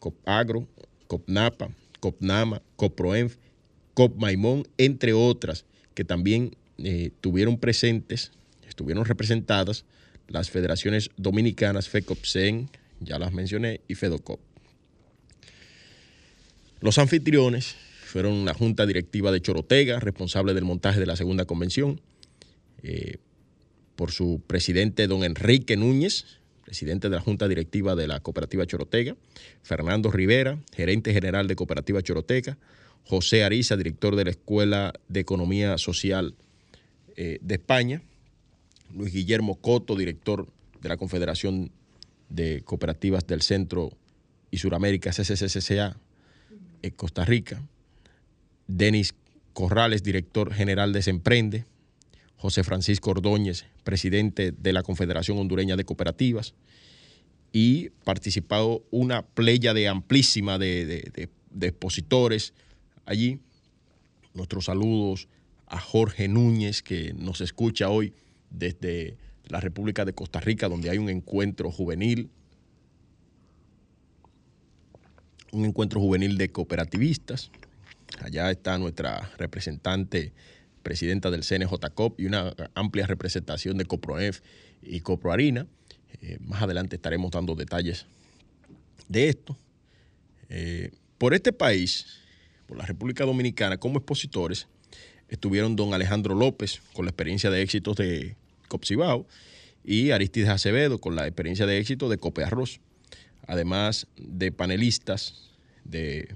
Copagro, 0.00 0.68
Copnapa, 1.06 1.70
Copnama, 1.98 2.60
Coproenf, 2.76 3.38
Copmaimón, 3.94 4.68
entre 4.76 5.14
otras, 5.14 5.64
que 5.94 6.04
también 6.04 6.54
eh, 6.76 7.10
tuvieron 7.22 7.56
presentes, 7.56 8.32
estuvieron 8.68 9.06
representadas 9.06 9.86
las 10.28 10.50
federaciones 10.50 11.08
dominicanas 11.16 11.88
FECOPSEN, 11.88 12.68
ya 13.00 13.18
las 13.18 13.32
mencioné, 13.32 13.80
y 13.88 13.94
FEDOCOP. 13.94 14.40
Los 16.80 16.98
anfitriones 16.98 17.76
fueron 18.04 18.44
la 18.44 18.54
Junta 18.54 18.86
Directiva 18.86 19.32
de 19.32 19.40
Chorotega, 19.40 20.00
responsable 20.00 20.54
del 20.54 20.64
montaje 20.64 21.00
de 21.00 21.06
la 21.06 21.16
segunda 21.16 21.44
convención, 21.44 22.00
eh, 22.82 23.18
por 23.96 24.12
su 24.12 24.42
presidente 24.46 25.06
don 25.06 25.24
Enrique 25.24 25.76
Núñez, 25.76 26.24
presidente 26.64 27.08
de 27.10 27.16
la 27.16 27.20
Junta 27.20 27.48
Directiva 27.48 27.94
de 27.94 28.06
la 28.06 28.20
Cooperativa 28.20 28.66
Chorotega, 28.66 29.16
Fernando 29.62 30.10
Rivera, 30.10 30.58
gerente 30.74 31.12
general 31.12 31.48
de 31.48 31.56
Cooperativa 31.56 32.02
Chorotega, 32.02 32.56
José 33.04 33.44
Ariza, 33.44 33.76
director 33.76 34.16
de 34.16 34.24
la 34.24 34.30
Escuela 34.30 34.92
de 35.08 35.20
Economía 35.20 35.76
Social 35.78 36.34
eh, 37.16 37.38
de 37.42 37.54
España, 37.54 38.02
Luis 38.94 39.12
Guillermo 39.12 39.56
Coto, 39.56 39.96
director 39.96 40.46
de 40.80 40.88
la 40.88 40.96
Confederación 40.96 41.70
de 42.30 42.62
Cooperativas 42.62 43.26
del 43.26 43.42
Centro 43.42 43.90
y 44.50 44.56
Suramérica, 44.58 45.10
CCCCA, 45.10 45.96
en 46.82 46.90
Costa 46.92 47.24
Rica, 47.26 47.62
Denis 48.66 49.14
Corrales, 49.52 50.02
director 50.02 50.54
general 50.54 50.92
de 50.92 51.02
Semprende, 51.02 51.66
José 52.36 52.64
Francisco 52.64 53.10
Ordóñez, 53.10 53.66
presidente 53.84 54.52
de 54.52 54.72
la 54.72 54.82
Confederación 54.82 55.36
Hondureña 55.38 55.76
de 55.76 55.84
Cooperativas, 55.84 56.54
y 57.52 57.90
participado 58.04 58.84
una 58.90 59.22
playa 59.26 59.74
de 59.74 59.88
amplísima 59.88 60.56
de 60.58 61.28
expositores 61.60 62.54
allí. 63.04 63.40
Nuestros 64.34 64.66
saludos 64.66 65.28
a 65.66 65.80
Jorge 65.80 66.28
Núñez, 66.28 66.82
que 66.82 67.12
nos 67.12 67.40
escucha 67.40 67.90
hoy 67.90 68.14
desde 68.50 69.16
la 69.50 69.60
República 69.60 70.04
de 70.04 70.12
Costa 70.12 70.40
Rica, 70.40 70.68
donde 70.68 70.90
hay 70.90 70.98
un 70.98 71.08
encuentro 71.08 71.70
juvenil, 71.70 72.30
un 75.52 75.64
encuentro 75.64 76.00
juvenil 76.00 76.38
de 76.38 76.50
cooperativistas. 76.50 77.50
Allá 78.22 78.50
está 78.50 78.78
nuestra 78.78 79.30
representante, 79.38 80.32
presidenta 80.82 81.30
del 81.30 81.42
CNJCOP 81.42 82.20
y 82.20 82.26
una 82.26 82.54
amplia 82.74 83.06
representación 83.06 83.76
de 83.78 83.84
CoproEF 83.84 84.40
y 84.82 85.00
CoproArina. 85.00 85.66
Eh, 86.22 86.38
más 86.40 86.62
adelante 86.62 86.96
estaremos 86.96 87.30
dando 87.30 87.54
detalles 87.54 88.06
de 89.08 89.28
esto. 89.28 89.56
Eh, 90.48 90.92
por 91.18 91.34
este 91.34 91.52
país, 91.52 92.06
por 92.66 92.78
la 92.78 92.86
República 92.86 93.24
Dominicana, 93.24 93.78
como 93.78 93.98
expositores, 93.98 94.68
estuvieron 95.28 95.76
don 95.76 95.94
Alejandro 95.94 96.34
López 96.34 96.80
con 96.92 97.04
la 97.04 97.10
experiencia 97.10 97.50
de 97.50 97.62
éxitos 97.62 97.96
de 97.96 98.36
Copcibao 98.70 99.26
y 99.84 100.12
Aristides 100.12 100.48
Acevedo 100.48 100.98
con 100.98 101.16
la 101.16 101.26
experiencia 101.26 101.66
de 101.66 101.78
éxito 101.78 102.08
de 102.08 102.16
Cope 102.16 102.44
Arroz. 102.44 102.80
Además 103.46 104.06
de 104.16 104.52
panelistas 104.52 105.50
de, 105.84 106.34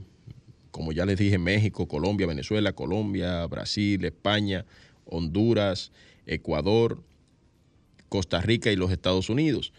como 0.70 0.92
ya 0.92 1.06
les 1.06 1.16
dije, 1.16 1.38
México, 1.38 1.88
Colombia, 1.88 2.26
Venezuela, 2.26 2.72
Colombia, 2.72 3.46
Brasil, 3.46 4.04
España, 4.04 4.66
Honduras, 5.06 5.92
Ecuador, 6.26 7.02
Costa 8.08 8.40
Rica 8.40 8.70
y 8.72 8.76
los 8.76 8.90
Estados 8.90 9.30
Unidos. 9.30 9.72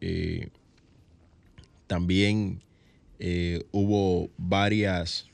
Eh, 0.00 0.48
también 1.86 2.60
eh, 3.18 3.64
hubo 3.70 4.30
varias 4.36 5.26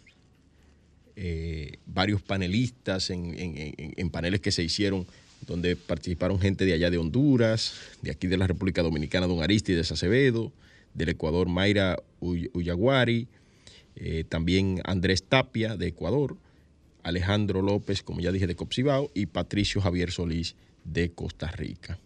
eh, 1.21 1.79
varios 1.85 2.23
panelistas 2.23 3.11
en, 3.11 4.11
paneles 4.13 4.41
que 4.41 4.53
se 4.53 4.63
hicieron 4.63 5.05
donde 5.49 5.77
participaron 5.77 6.39
gente 6.39 6.65
de 6.67 6.75
allá 6.75 6.91
de 6.91 6.99
Honduras, 6.99 7.73
de 8.03 8.11
aquí 8.11 8.27
de 8.27 8.37
la 8.37 8.47
República 8.47 8.83
Dominicana, 8.83 9.27
don 9.27 9.43
Aristides 9.43 9.91
Acevedo, 9.91 10.53
del 10.95 11.09
Ecuador 11.09 11.49
Mayra 11.49 11.97
Uyaguari, 12.21 13.29
eh, 13.97 14.25
también 14.29 14.81
Andrés 14.85 15.25
Tapia 15.25 15.77
de 15.77 15.89
Ecuador, 15.89 16.37
Alejandro 17.03 17.63
López, 17.63 18.03
como 18.03 18.21
ya 18.21 18.31
dije, 18.31 18.47
de 18.47 18.57
Copsibao, 18.57 19.11
y 19.15 19.27
Patricio 19.27 19.81
Javier 19.81 20.11
Solís 20.11 20.55
de 20.85 21.11
Costa 21.11 21.51
Rica. 21.51 21.99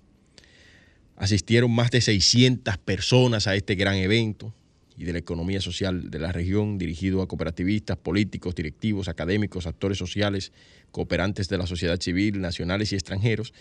Asistieron 1.17 1.71
más 1.75 1.91
de 1.91 2.01
600 2.01 2.79
personas 2.79 3.47
a 3.47 3.57
este 3.57 3.75
gran 3.75 3.97
evento 3.97 4.55
y 4.97 5.05
de 5.05 5.13
la 5.13 5.19
economía 5.19 5.61
social 5.61 6.11
de 6.11 6.19
la 6.19 6.33
región, 6.33 6.79
dirigido 6.79 7.23
a 7.23 7.29
cooperativistas, 7.29 7.97
políticos, 7.97 8.55
directivos, 8.55 9.09
académicos, 9.09 9.67
actores 9.67 9.99
sociales, 9.99 10.53
cooperantes 10.93 11.49
de 11.49 11.59
la 11.59 11.67
sociedad 11.67 12.01
civil, 12.01 12.41
nacionales 12.41 12.93
y 12.93 12.95
extranjeros, 12.95 13.53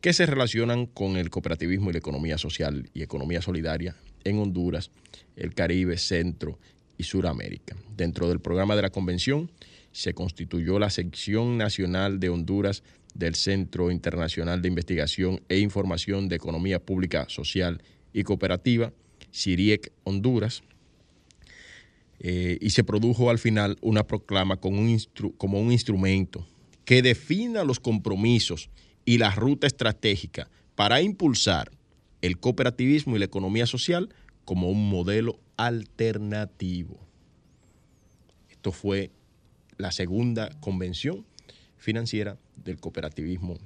que 0.00 0.12
se 0.12 0.26
relacionan 0.26 0.86
con 0.86 1.16
el 1.16 1.30
cooperativismo 1.30 1.90
y 1.90 1.92
la 1.92 1.98
economía 1.98 2.38
social 2.38 2.90
y 2.94 3.02
economía 3.02 3.42
solidaria 3.42 3.96
en 4.24 4.38
Honduras, 4.38 4.90
el 5.36 5.54
Caribe, 5.54 5.96
Centro 5.98 6.58
y 6.96 7.04
Suramérica. 7.04 7.76
Dentro 7.96 8.28
del 8.28 8.40
programa 8.40 8.76
de 8.76 8.82
la 8.82 8.90
convención 8.90 9.50
se 9.92 10.14
constituyó 10.14 10.78
la 10.78 10.90
sección 10.90 11.58
nacional 11.58 12.20
de 12.20 12.28
Honduras 12.28 12.82
del 13.14 13.34
Centro 13.34 13.90
Internacional 13.90 14.62
de 14.62 14.68
Investigación 14.68 15.40
e 15.48 15.58
Información 15.58 16.28
de 16.28 16.36
Economía 16.36 16.78
Pública, 16.78 17.26
Social 17.28 17.82
y 18.12 18.22
Cooperativa, 18.22 18.92
CIRIEC 19.32 19.92
Honduras, 20.04 20.62
eh, 22.20 22.58
y 22.60 22.70
se 22.70 22.84
produjo 22.84 23.30
al 23.30 23.38
final 23.38 23.76
una 23.80 24.06
proclama 24.06 24.56
como 24.56 24.80
un 24.80 25.72
instrumento 25.72 26.46
que 26.88 27.02
defina 27.02 27.64
los 27.64 27.80
compromisos 27.80 28.70
y 29.04 29.18
la 29.18 29.30
ruta 29.30 29.66
estratégica 29.66 30.48
para 30.74 31.02
impulsar 31.02 31.70
el 32.22 32.40
cooperativismo 32.40 33.14
y 33.14 33.18
la 33.18 33.26
economía 33.26 33.66
social 33.66 34.08
como 34.46 34.70
un 34.70 34.88
modelo 34.88 35.38
alternativo. 35.58 36.98
Esto 38.48 38.72
fue 38.72 39.10
la 39.76 39.92
segunda 39.92 40.48
convención 40.60 41.26
financiera 41.76 42.38
del 42.56 42.80
cooperativismo 42.80 43.58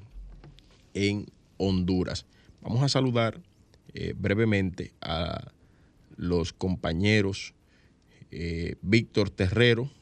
en 0.93 1.27
Honduras. 1.59 2.27
Vamos 2.61 2.83
a 2.83 2.89
saludar 2.89 3.41
eh, 3.95 4.15
brevemente 4.17 4.95
a 5.01 5.53
los 6.17 6.53
compañeros 6.53 7.55
eh, 8.33 8.75
Víctor 8.83 9.31
Terrero, 9.31 9.93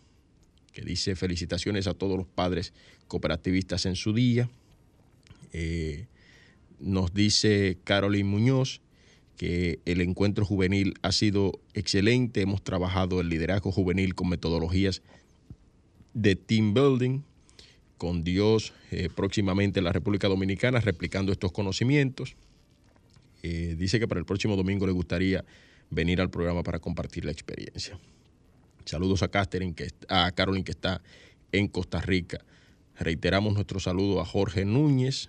que 0.72 0.82
dice 0.82 1.16
felicitaciones 1.16 1.86
a 1.86 1.94
todos 1.94 2.16
los 2.16 2.26
padres 2.26 2.72
cooperativistas 3.08 3.86
en 3.86 3.96
su 3.96 4.12
día. 4.12 4.48
Eh, 5.52 6.06
nos 6.78 7.12
dice 7.12 7.78
Carolyn 7.84 8.26
Muñoz 8.26 8.80
que 9.36 9.80
el 9.86 10.00
encuentro 10.02 10.44
juvenil 10.44 10.94
ha 11.02 11.12
sido 11.12 11.60
excelente. 11.72 12.42
Hemos 12.42 12.62
trabajado 12.62 13.20
el 13.20 13.30
liderazgo 13.30 13.72
juvenil 13.72 14.14
con 14.14 14.28
metodologías 14.28 15.02
de 16.12 16.36
team 16.36 16.74
building, 16.74 17.22
con 17.96 18.22
Dios 18.22 18.72
eh, 18.90 19.08
próximamente 19.14 19.80
en 19.80 19.84
la 19.84 19.92
República 19.92 20.28
Dominicana, 20.28 20.80
replicando 20.80 21.32
estos 21.32 21.52
conocimientos. 21.52 22.36
Eh, 23.42 23.76
dice 23.78 23.98
que 23.98 24.06
para 24.06 24.20
el 24.20 24.26
próximo 24.26 24.56
domingo 24.56 24.86
le 24.86 24.92
gustaría 24.92 25.44
venir 25.88 26.20
al 26.20 26.30
programa 26.30 26.62
para 26.62 26.78
compartir 26.78 27.24
la 27.24 27.32
experiencia. 27.32 27.98
Saludos 28.84 29.22
a 29.22 29.28
Catherine, 29.28 29.74
que, 29.74 29.88
a 30.08 30.30
Carolyn 30.32 30.64
que 30.64 30.72
está 30.72 31.02
en 31.52 31.68
Costa 31.68 32.00
Rica. 32.00 32.44
Reiteramos 32.98 33.54
nuestro 33.54 33.80
saludo 33.80 34.20
a 34.20 34.24
Jorge 34.24 34.64
Núñez. 34.64 35.28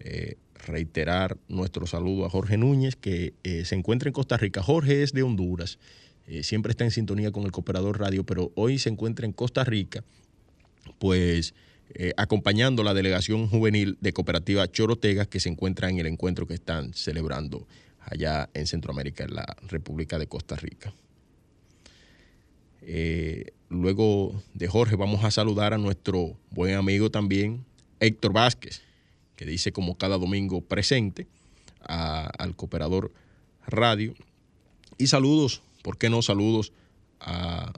Eh, 0.00 0.36
reiterar 0.66 1.36
nuestro 1.48 1.86
saludo 1.86 2.26
a 2.26 2.30
Jorge 2.30 2.56
Núñez, 2.56 2.96
que 2.96 3.34
se 3.64 3.74
encuentra 3.74 4.08
en 4.08 4.14
Costa 4.14 4.36
Rica. 4.36 4.62
Jorge 4.62 5.02
es 5.02 5.12
de 5.12 5.22
Honduras 5.22 5.78
eh, 6.26 6.42
siempre 6.42 6.70
está 6.70 6.84
en 6.84 6.90
sintonía 6.90 7.32
con 7.32 7.44
el 7.44 7.52
Cooperador 7.52 8.00
Radio, 8.00 8.24
pero 8.24 8.50
hoy 8.54 8.78
se 8.78 8.88
encuentra 8.88 9.26
en 9.26 9.32
Costa 9.32 9.64
Rica, 9.64 10.04
pues 10.98 11.54
eh, 11.94 12.12
acompañando 12.16 12.82
la 12.82 12.94
delegación 12.94 13.48
juvenil 13.48 13.98
de 14.00 14.12
Cooperativa 14.12 14.70
Chorotega, 14.70 15.26
que 15.26 15.40
se 15.40 15.50
encuentra 15.50 15.90
en 15.90 15.98
el 15.98 16.06
encuentro 16.06 16.46
que 16.46 16.54
están 16.54 16.94
celebrando 16.94 17.66
allá 18.00 18.48
en 18.54 18.66
Centroamérica, 18.66 19.24
en 19.24 19.34
la 19.34 19.56
República 19.68 20.18
de 20.18 20.26
Costa 20.26 20.56
Rica. 20.56 20.94
Eh, 22.86 23.52
luego 23.68 24.42
de 24.52 24.68
Jorge 24.68 24.96
vamos 24.96 25.24
a 25.24 25.30
saludar 25.30 25.74
a 25.74 25.78
nuestro 25.78 26.36
buen 26.50 26.74
amigo 26.74 27.10
también, 27.10 27.64
Héctor 28.00 28.32
Vázquez, 28.32 28.82
que 29.36 29.46
dice 29.46 29.72
como 29.72 29.96
cada 29.96 30.18
domingo 30.18 30.60
presente 30.60 31.26
al 31.80 32.56
Cooperador 32.56 33.12
Radio. 33.66 34.14
Y 34.98 35.06
saludos 35.06 35.62
¿por 35.84 35.98
qué 35.98 36.08
no? 36.08 36.22
Saludos 36.22 36.72
a, 37.20 37.74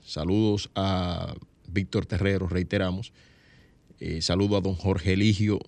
saludos 0.00 0.70
a 0.76 1.34
Víctor 1.66 2.06
Terrero, 2.06 2.46
reiteramos. 2.46 3.12
Eh, 3.98 4.22
saludo 4.22 4.56
a 4.56 4.60
don 4.60 4.76
Jorge 4.76 5.14
Eligio. 5.14 5.58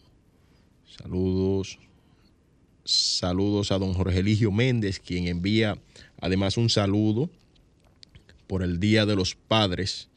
Saludos. 0.87 1.81
Saludos 2.85 3.73
a 3.73 3.79
don 3.79 3.93
Jorge 3.93 4.21
Eligio 4.21 4.53
Méndez, 4.53 5.01
quien 5.01 5.27
envía 5.27 5.79
además 6.21 6.57
un 6.57 6.71
saludo 6.71 7.29
por 8.53 8.63
el 8.63 8.79
Día 8.79 9.07
de 9.07 9.17
los 9.17 9.35
Padres. 9.35 10.11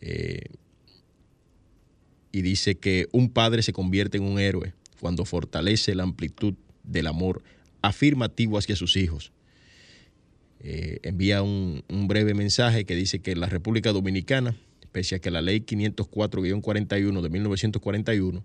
Eh, 0.00 0.46
y 2.32 2.42
dice 2.42 2.74
que 2.74 3.06
un 3.12 3.30
padre 3.30 3.62
se 3.62 3.72
convierte 3.72 4.18
en 4.18 4.24
un 4.24 4.40
héroe 4.40 4.74
cuando 4.98 5.24
fortalece 5.24 5.94
la 5.94 6.02
amplitud 6.02 6.54
del 6.82 7.06
amor 7.06 7.44
afirmativo 7.80 8.58
hacia 8.58 8.74
sus 8.74 8.96
hijos 8.96 9.30
eh, 10.66 10.98
envía 11.04 11.42
un, 11.42 11.84
breve 12.08 12.34
mensaje 12.34 12.86
que 12.86 12.96
dice 12.96 13.20
que 13.20 13.36
la 13.36 13.46
República 13.46 13.92
Dominicana, 13.92 14.56
pese 14.90 15.14
a 15.14 15.18
que 15.20 15.30
la 15.30 15.40
ley 15.40 15.60
504-41 15.60 17.20
de 17.20 17.28
1941 17.28 18.44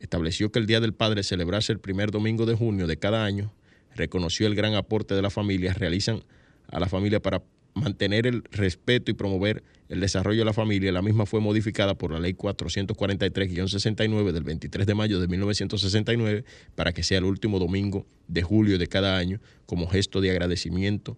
estableció 0.00 0.50
que 0.50 0.58
el 0.58 0.66
Día 0.66 0.80
del 0.80 0.94
Padre 0.94 1.22
celebrase 1.22 1.70
el 1.70 1.78
primer 1.78 2.10
domingo 2.10 2.44
de 2.44 2.56
junio 2.56 2.88
de 2.88 2.96
cada 2.96 3.24
año, 3.24 3.52
reconoció 3.94 4.48
el 4.48 4.56
gran 4.56 4.74
aporte 4.74 5.14
de 5.14 5.22
las 5.22 5.32
familias, 5.32 5.78
realizan 5.78 6.24
a 6.66 6.80
la 6.80 6.88
familia 6.88 7.20
para 7.20 7.44
mantener 7.78 8.26
el 8.26 8.44
respeto 8.50 9.10
y 9.10 9.14
promover 9.14 9.62
el 9.88 10.00
desarrollo 10.00 10.40
de 10.40 10.44
la 10.44 10.52
familia. 10.52 10.92
La 10.92 11.02
misma 11.02 11.26
fue 11.26 11.40
modificada 11.40 11.94
por 11.94 12.12
la 12.12 12.20
ley 12.20 12.34
443-69 12.34 14.32
del 14.32 14.42
23 14.42 14.86
de 14.86 14.94
mayo 14.94 15.20
de 15.20 15.28
1969 15.28 16.44
para 16.74 16.92
que 16.92 17.02
sea 17.02 17.18
el 17.18 17.24
último 17.24 17.58
domingo 17.58 18.06
de 18.26 18.42
julio 18.42 18.78
de 18.78 18.86
cada 18.86 19.16
año 19.16 19.40
como 19.66 19.88
gesto 19.88 20.20
de 20.20 20.30
agradecimiento 20.30 21.16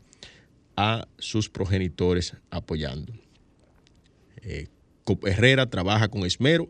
a 0.77 1.09
sus 1.19 1.49
progenitores 1.51 2.35
apoyando. 2.51 3.13
Eh, 4.43 4.69
Herrera 5.25 5.69
trabaja 5.69 6.09
con 6.09 6.25
esmero 6.25 6.69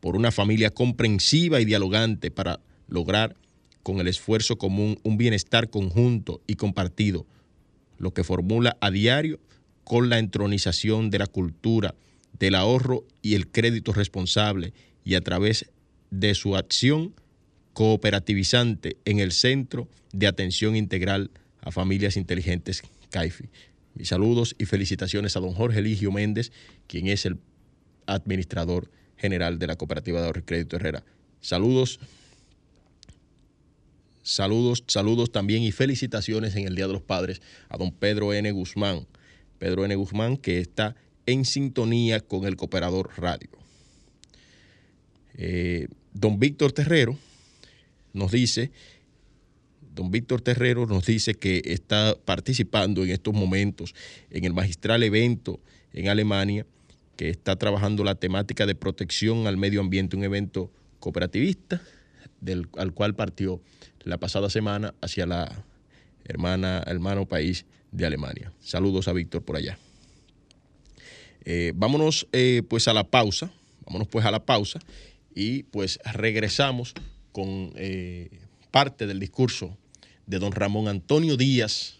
por 0.00 0.16
una 0.16 0.30
familia 0.30 0.70
comprensiva 0.70 1.60
y 1.60 1.64
dialogante 1.64 2.30
para 2.30 2.60
lograr 2.88 3.36
con 3.82 4.00
el 4.00 4.08
esfuerzo 4.08 4.56
común 4.56 4.98
un 5.02 5.16
bienestar 5.16 5.70
conjunto 5.70 6.42
y 6.46 6.54
compartido, 6.54 7.26
lo 7.98 8.12
que 8.12 8.24
formula 8.24 8.76
a 8.80 8.90
diario 8.90 9.40
con 9.84 10.08
la 10.08 10.18
entronización 10.18 11.10
de 11.10 11.18
la 11.18 11.26
cultura, 11.26 11.94
del 12.38 12.54
ahorro 12.54 13.06
y 13.22 13.34
el 13.34 13.48
crédito 13.48 13.92
responsable 13.92 14.72
y 15.04 15.14
a 15.14 15.20
través 15.20 15.70
de 16.10 16.34
su 16.34 16.56
acción 16.56 17.14
cooperativizante 17.72 18.96
en 19.04 19.18
el 19.18 19.32
Centro 19.32 19.88
de 20.12 20.26
Atención 20.26 20.76
Integral 20.76 21.30
a 21.60 21.70
Familias 21.70 22.16
Inteligentes 22.16 22.82
CAIFI. 23.10 23.50
Mis 23.94 24.08
saludos 24.08 24.56
y 24.58 24.64
felicitaciones 24.64 25.36
a 25.36 25.40
don 25.40 25.52
Jorge 25.52 25.78
Eligio 25.78 26.10
Méndez, 26.10 26.52
quien 26.86 27.06
es 27.06 27.26
el 27.26 27.38
administrador 28.06 28.90
general 29.16 29.58
de 29.58 29.66
la 29.66 29.76
Cooperativa 29.76 30.20
de 30.20 30.26
Ahorro 30.26 30.44
Crédito 30.44 30.76
Herrera. 30.76 31.04
Saludos, 31.40 32.00
saludos, 34.24 34.82
saludos 34.88 35.30
también 35.30 35.62
y 35.62 35.70
felicitaciones 35.70 36.56
en 36.56 36.66
el 36.66 36.74
Día 36.74 36.88
de 36.88 36.94
los 36.94 37.02
Padres 37.02 37.40
a 37.68 37.76
don 37.76 37.92
Pedro 37.92 38.34
N. 38.34 38.50
Guzmán. 38.50 39.06
Pedro 39.60 39.84
N. 39.84 39.94
Guzmán 39.94 40.36
que 40.36 40.58
está 40.58 40.96
en 41.26 41.44
sintonía 41.44 42.18
con 42.18 42.44
el 42.44 42.56
Cooperador 42.56 43.10
Radio. 43.16 43.50
Eh, 45.36 45.86
don 46.12 46.40
Víctor 46.40 46.72
Terrero 46.72 47.16
nos 48.12 48.32
dice 48.32 48.70
Don 49.94 50.10
Víctor 50.10 50.40
Terrero 50.40 50.86
nos 50.86 51.06
dice 51.06 51.34
que 51.34 51.62
está 51.66 52.16
participando 52.24 53.04
en 53.04 53.10
estos 53.10 53.32
momentos 53.32 53.94
en 54.30 54.44
el 54.44 54.52
magistral 54.52 55.04
evento 55.04 55.60
en 55.92 56.08
Alemania, 56.08 56.66
que 57.16 57.30
está 57.30 57.54
trabajando 57.56 58.02
la 58.02 58.16
temática 58.16 58.66
de 58.66 58.74
protección 58.74 59.46
al 59.46 59.56
medio 59.56 59.80
ambiente, 59.80 60.16
un 60.16 60.24
evento 60.24 60.72
cooperativista 60.98 61.80
del, 62.40 62.66
al 62.76 62.92
cual 62.92 63.14
partió 63.14 63.60
la 64.04 64.18
pasada 64.18 64.50
semana 64.50 64.94
hacia 65.00 65.26
la 65.26 65.64
hermana, 66.24 66.82
hermano 66.86 67.26
país 67.26 67.66
de 67.90 68.06
Alemania. 68.06 68.52
Saludos 68.60 69.08
a 69.08 69.12
Víctor 69.12 69.42
por 69.42 69.56
allá. 69.56 69.78
Eh, 71.44 71.72
vámonos 71.74 72.26
eh, 72.32 72.62
pues 72.68 72.88
a 72.88 72.94
la 72.94 73.04
pausa, 73.04 73.50
vámonos 73.84 74.08
pues 74.08 74.24
a 74.24 74.30
la 74.30 74.44
pausa 74.44 74.80
y 75.34 75.64
pues 75.64 75.98
regresamos 76.12 76.94
con 77.32 77.72
eh, 77.76 78.30
parte 78.70 79.06
del 79.06 79.20
discurso 79.20 79.76
de 80.26 80.38
don 80.38 80.52
Ramón 80.52 80.88
Antonio 80.88 81.36
Díaz, 81.36 81.96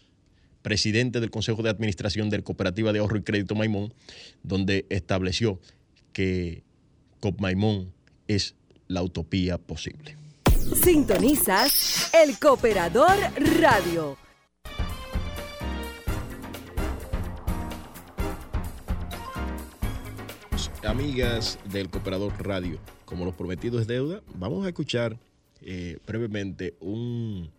presidente 0.63 1.19
del 1.19 1.29
Consejo 1.29 1.61
de 1.61 1.69
Administración 1.69 2.29
del 2.29 2.43
Cooperativa 2.43 2.91
de 2.91 2.99
Ahorro 2.99 3.17
y 3.17 3.23
Crédito 3.23 3.53
Maimón, 3.53 3.93
donde 4.41 4.85
estableció 4.89 5.59
que 6.11 6.63
COP 7.19 7.39
Maimón 7.39 7.93
es 8.27 8.55
la 8.87 9.03
utopía 9.03 9.59
posible. 9.59 10.24
Sintonizas 10.73 12.11
el 12.11 12.39
Cooperador 12.39 13.15
Radio. 13.59 14.17
Amigas 20.83 21.59
del 21.71 21.89
Cooperador 21.89 22.33
Radio, 22.43 22.79
como 23.05 23.25
los 23.25 23.35
prometidos 23.35 23.81
es 23.81 23.87
deuda, 23.87 24.23
vamos 24.33 24.65
a 24.65 24.69
escuchar 24.69 25.19
eh, 25.61 25.99
brevemente 26.07 26.75
un, 26.79 27.51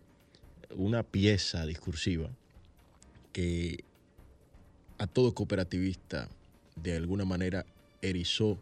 una 0.75 1.05
pieza 1.05 1.65
discursiva 1.65 2.29
que 3.33 3.85
a 4.99 5.07
todo 5.07 5.33
cooperativista 5.33 6.29
de 6.75 6.97
alguna 6.97 7.25
manera 7.25 7.67
erizó 8.03 8.59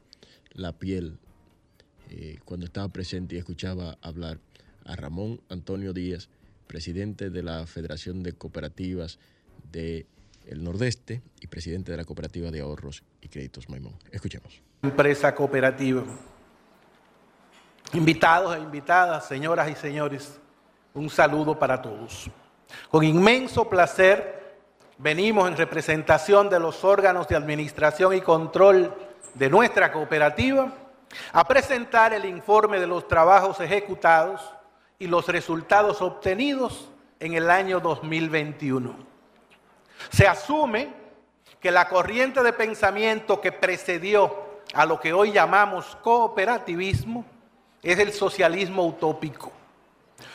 la 0.53 0.73
piel 0.73 1.19
eh, 2.11 2.39
cuando 2.45 2.67
estaba 2.67 2.89
presente 2.89 3.35
y 3.35 3.39
escuchaba 3.39 3.97
hablar 4.03 4.39
a 4.85 4.97
Ramón 4.97 5.41
Antonio 5.49 5.93
Díaz, 5.93 6.29
presidente 6.67 7.31
de 7.31 7.43
la 7.43 7.67
Federación 7.67 8.23
de 8.23 8.33
Cooperativas 8.33 9.19
del 9.73 10.07
Nordeste 10.63 11.23
y 11.41 11.47
presidente 11.47 11.91
de 11.93 11.97
la 11.97 12.05
Cooperativa 12.05 12.51
de 12.51 12.61
Ahorros 12.61 13.03
y 13.21 13.29
Créditos 13.29 13.69
Maimón. 13.69 13.95
Escuchemos. 14.11 14.61
Empresa 14.83 15.35
cooperativa. 15.35 16.05
Invitados 17.93 18.57
e 18.57 18.61
invitadas, 18.61 19.27
señoras 19.27 19.71
y 19.71 19.75
señores, 19.75 20.39
un 20.95 21.09
saludo 21.09 21.59
para 21.59 21.81
todos. 21.81 22.31
Con 22.91 23.05
inmenso 23.05 23.69
placer 23.69 24.57
venimos 24.99 25.49
en 25.49 25.57
representación 25.57 26.51
de 26.51 26.61
los 26.61 26.85
órganos 26.85 27.29
de 27.29 27.37
administración 27.37 28.15
y 28.15 28.21
control 28.21 28.95
de 29.35 29.49
nuestra 29.49 29.93
cooperativa 29.93 30.84
a 31.33 31.47
presentar 31.47 32.13
el 32.13 32.25
informe 32.25 32.81
de 32.81 32.87
los 32.87 33.07
trabajos 33.07 33.61
ejecutados 33.61 34.41
y 34.99 35.07
los 35.07 35.27
resultados 35.29 36.01
obtenidos 36.03 36.89
en 37.21 37.35
el 37.35 37.51
año 37.51 37.81
2021. 37.81 38.95
Se 40.11 40.27
asume 40.27 40.93
que 41.61 41.71
la 41.71 41.89
corriente 41.89 42.43
de 42.43 42.53
pensamiento 42.53 43.41
que 43.41 43.53
precedió 43.53 44.45
a 44.75 44.85
lo 44.85 45.01
que 45.01 45.13
hoy 45.13 45.33
llamamos 45.33 45.97
cooperativismo 46.03 47.25
es 47.83 47.99
el 47.99 48.13
socialismo 48.13 48.87
utópico. 48.87 49.53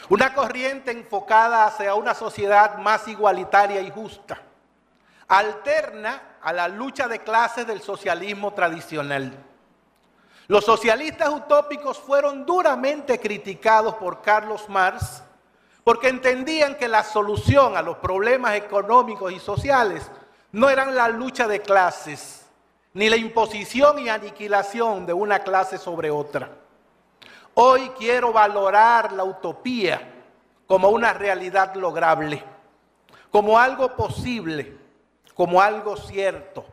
Una 0.09 0.33
corriente 0.33 0.91
enfocada 0.91 1.65
hacia 1.65 1.93
una 1.95 2.13
sociedad 2.13 2.77
más 2.77 3.07
igualitaria 3.07 3.81
y 3.81 3.91
justa, 3.91 4.41
alterna 5.27 6.21
a 6.41 6.53
la 6.53 6.67
lucha 6.67 7.07
de 7.07 7.19
clases 7.19 7.67
del 7.67 7.81
socialismo 7.81 8.53
tradicional. 8.53 9.31
Los 10.49 10.65
socialistas 10.65 11.29
utópicos 11.29 11.99
fueron 11.99 12.43
duramente 12.43 13.19
criticados 13.19 13.93
por 13.93 14.23
Carlos 14.23 14.67
Marx 14.67 15.21
porque 15.83 16.09
entendían 16.09 16.73
que 16.73 16.87
la 16.87 17.03
solución 17.03 17.77
a 17.77 17.83
los 17.83 17.97
problemas 17.97 18.55
económicos 18.55 19.31
y 19.31 19.37
sociales 19.37 20.09
no 20.51 20.67
eran 20.67 20.95
la 20.95 21.07
lucha 21.07 21.47
de 21.47 21.61
clases, 21.61 22.47
ni 22.95 23.11
la 23.11 23.15
imposición 23.15 23.99
y 23.99 24.09
aniquilación 24.09 25.05
de 25.05 25.13
una 25.13 25.37
clase 25.37 25.77
sobre 25.77 26.09
otra. 26.09 26.49
Hoy 27.53 27.91
quiero 27.95 28.33
valorar 28.33 29.11
la 29.11 29.25
utopía 29.25 30.01
como 30.65 30.89
una 30.89 31.13
realidad 31.13 31.75
lograble, 31.75 32.43
como 33.29 33.59
algo 33.59 33.95
posible, 33.95 34.75
como 35.35 35.61
algo 35.61 35.95
cierto, 35.95 36.65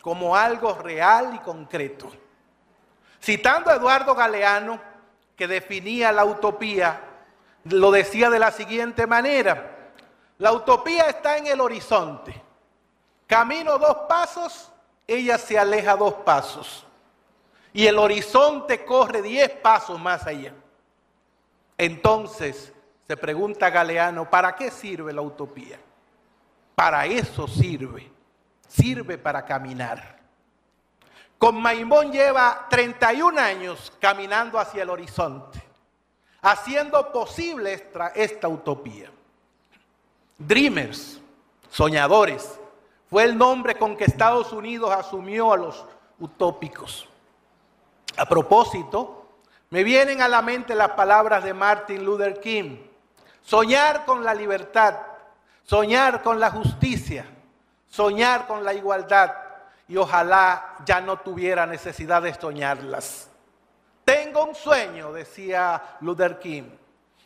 como 0.00 0.34
algo 0.34 0.74
real 0.74 1.36
y 1.36 1.38
concreto. 1.38 2.10
Citando 3.22 3.70
a 3.70 3.76
Eduardo 3.76 4.16
Galeano, 4.16 4.80
que 5.36 5.46
definía 5.46 6.10
la 6.10 6.24
utopía, 6.24 7.00
lo 7.64 7.92
decía 7.92 8.28
de 8.28 8.40
la 8.40 8.50
siguiente 8.50 9.06
manera, 9.06 9.92
la 10.38 10.52
utopía 10.52 11.04
está 11.04 11.36
en 11.36 11.46
el 11.46 11.60
horizonte. 11.60 12.42
Camino 13.28 13.78
dos 13.78 13.96
pasos, 14.08 14.72
ella 15.06 15.38
se 15.38 15.56
aleja 15.56 15.94
dos 15.96 16.14
pasos. 16.14 16.84
Y 17.72 17.86
el 17.86 17.98
horizonte 17.98 18.84
corre 18.84 19.22
diez 19.22 19.50
pasos 19.50 20.00
más 20.00 20.26
allá. 20.26 20.52
Entonces, 21.78 22.72
se 23.06 23.16
pregunta 23.16 23.70
Galeano, 23.70 24.28
¿para 24.28 24.56
qué 24.56 24.70
sirve 24.70 25.12
la 25.12 25.22
utopía? 25.22 25.78
Para 26.74 27.06
eso 27.06 27.46
sirve. 27.46 28.10
Sirve 28.66 29.16
para 29.16 29.44
caminar. 29.44 30.21
Con 31.42 31.60
Maimón 31.60 32.12
lleva 32.12 32.68
31 32.70 33.40
años 33.40 33.92
caminando 33.98 34.60
hacia 34.60 34.84
el 34.84 34.90
horizonte, 34.90 35.60
haciendo 36.40 37.10
posible 37.10 37.72
esta, 37.72 38.10
esta 38.10 38.46
utopía. 38.46 39.10
Dreamers, 40.38 41.20
soñadores, 41.68 42.60
fue 43.10 43.24
el 43.24 43.36
nombre 43.36 43.74
con 43.74 43.96
que 43.96 44.04
Estados 44.04 44.52
Unidos 44.52 44.92
asumió 44.92 45.52
a 45.52 45.56
los 45.56 45.84
utópicos. 46.20 47.08
A 48.16 48.24
propósito, 48.24 49.26
me 49.70 49.82
vienen 49.82 50.22
a 50.22 50.28
la 50.28 50.42
mente 50.42 50.76
las 50.76 50.90
palabras 50.90 51.42
de 51.42 51.54
Martin 51.54 52.04
Luther 52.04 52.38
King. 52.38 52.76
Soñar 53.42 54.04
con 54.04 54.22
la 54.22 54.32
libertad, 54.32 54.94
soñar 55.64 56.22
con 56.22 56.38
la 56.38 56.52
justicia, 56.52 57.26
soñar 57.88 58.46
con 58.46 58.62
la 58.62 58.74
igualdad 58.74 59.42
y 59.92 59.96
ojalá 59.98 60.76
ya 60.86 61.02
no 61.02 61.18
tuviera 61.18 61.66
necesidad 61.66 62.22
de 62.22 62.32
soñarlas. 62.32 63.28
Tengo 64.06 64.42
un 64.46 64.54
sueño, 64.54 65.12
decía 65.12 65.98
Luther 66.00 66.38
King, 66.38 66.62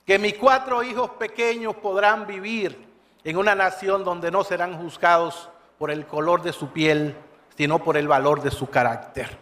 que 0.04 0.18
mis 0.18 0.34
cuatro 0.34 0.82
hijos 0.82 1.10
pequeños 1.10 1.76
podrán 1.76 2.26
vivir 2.26 2.92
en 3.22 3.36
una 3.36 3.54
nación 3.54 4.02
donde 4.02 4.32
no 4.32 4.42
serán 4.42 4.76
juzgados 4.82 5.48
por 5.78 5.92
el 5.92 6.06
color 6.08 6.42
de 6.42 6.52
su 6.52 6.72
piel, 6.72 7.16
sino 7.56 7.78
por 7.78 7.96
el 7.96 8.08
valor 8.08 8.42
de 8.42 8.50
su 8.50 8.68
carácter. 8.68 9.38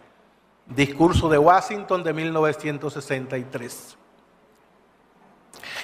Discurso 0.67 1.27
de 1.27 1.39
Washington 1.39 2.03
de 2.03 2.13
1963. 2.13 3.97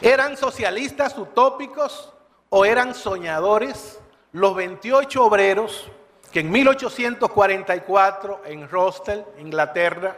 ¿Eran 0.04 0.38
socialistas 0.38 1.18
utópicos 1.18 2.14
o 2.50 2.66
eran 2.66 2.94
soñadores 2.94 4.00
los 4.32 4.56
28 4.56 5.26
obreros 5.26 5.90
que 6.32 6.40
en 6.40 6.52
1844 6.52 8.42
en 8.46 8.70
Rostel, 8.70 9.26
Inglaterra, 9.40 10.16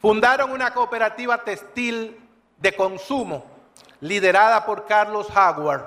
fundaron 0.00 0.50
una 0.50 0.72
cooperativa 0.72 1.38
textil 1.38 2.18
de 2.56 2.74
consumo 2.74 3.44
liderada 4.00 4.64
por 4.64 4.86
Carlos 4.86 5.28
Howard. 5.30 5.84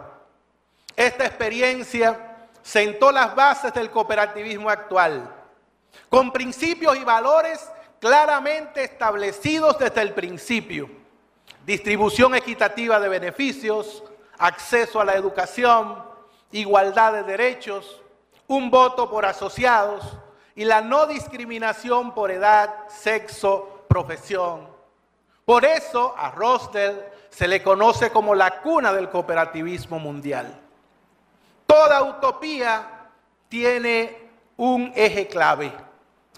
Esta 0.95 1.25
experiencia 1.25 2.37
sentó 2.61 3.11
las 3.11 3.35
bases 3.35 3.73
del 3.73 3.89
cooperativismo 3.89 4.69
actual, 4.69 5.33
con 6.09 6.31
principios 6.31 6.97
y 6.97 7.03
valores 7.03 7.71
claramente 7.99 8.83
establecidos 8.83 9.77
desde 9.79 10.01
el 10.01 10.13
principio. 10.13 10.89
Distribución 11.65 12.35
equitativa 12.35 12.99
de 12.99 13.09
beneficios, 13.09 14.03
acceso 14.37 15.01
a 15.01 15.05
la 15.05 15.15
educación, 15.15 16.03
igualdad 16.51 17.13
de 17.13 17.23
derechos, 17.23 18.01
un 18.47 18.71
voto 18.71 19.10
por 19.10 19.25
asociados 19.25 20.03
y 20.55 20.65
la 20.65 20.81
no 20.81 21.05
discriminación 21.05 22.13
por 22.13 22.31
edad, 22.31 22.73
sexo, 22.88 23.86
profesión. 23.88 24.67
Por 25.45 25.65
eso 25.65 26.15
a 26.17 26.31
Rostel 26.31 27.01
se 27.29 27.47
le 27.47 27.62
conoce 27.62 28.10
como 28.10 28.33
la 28.33 28.62
cuna 28.62 28.91
del 28.91 29.10
cooperativismo 29.10 29.99
mundial. 29.99 30.60
Toda 31.65 32.03
utopía 32.03 33.10
tiene 33.49 34.29
un 34.57 34.91
eje 34.95 35.27
clave, 35.27 35.71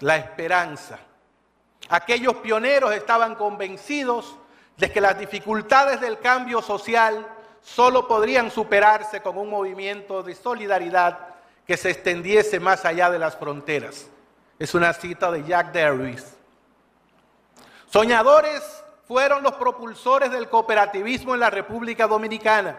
la 0.00 0.16
esperanza. 0.16 0.98
Aquellos 1.88 2.34
pioneros 2.36 2.92
estaban 2.92 3.34
convencidos 3.34 4.36
de 4.76 4.92
que 4.92 5.00
las 5.00 5.18
dificultades 5.18 6.00
del 6.00 6.18
cambio 6.18 6.62
social 6.62 7.26
solo 7.62 8.06
podrían 8.06 8.50
superarse 8.50 9.20
con 9.20 9.38
un 9.38 9.50
movimiento 9.50 10.22
de 10.22 10.34
solidaridad 10.34 11.29
que 11.66 11.76
se 11.76 11.90
extendiese 11.90 12.60
más 12.60 12.84
allá 12.84 13.10
de 13.10 13.18
las 13.18 13.36
fronteras. 13.36 14.06
Es 14.58 14.74
una 14.74 14.92
cita 14.92 15.30
de 15.30 15.44
Jack 15.44 15.72
Darvis. 15.72 16.36
Soñadores 17.90 18.62
fueron 19.06 19.42
los 19.42 19.54
propulsores 19.54 20.30
del 20.30 20.48
cooperativismo 20.48 21.34
en 21.34 21.40
la 21.40 21.50
República 21.50 22.06
Dominicana, 22.06 22.76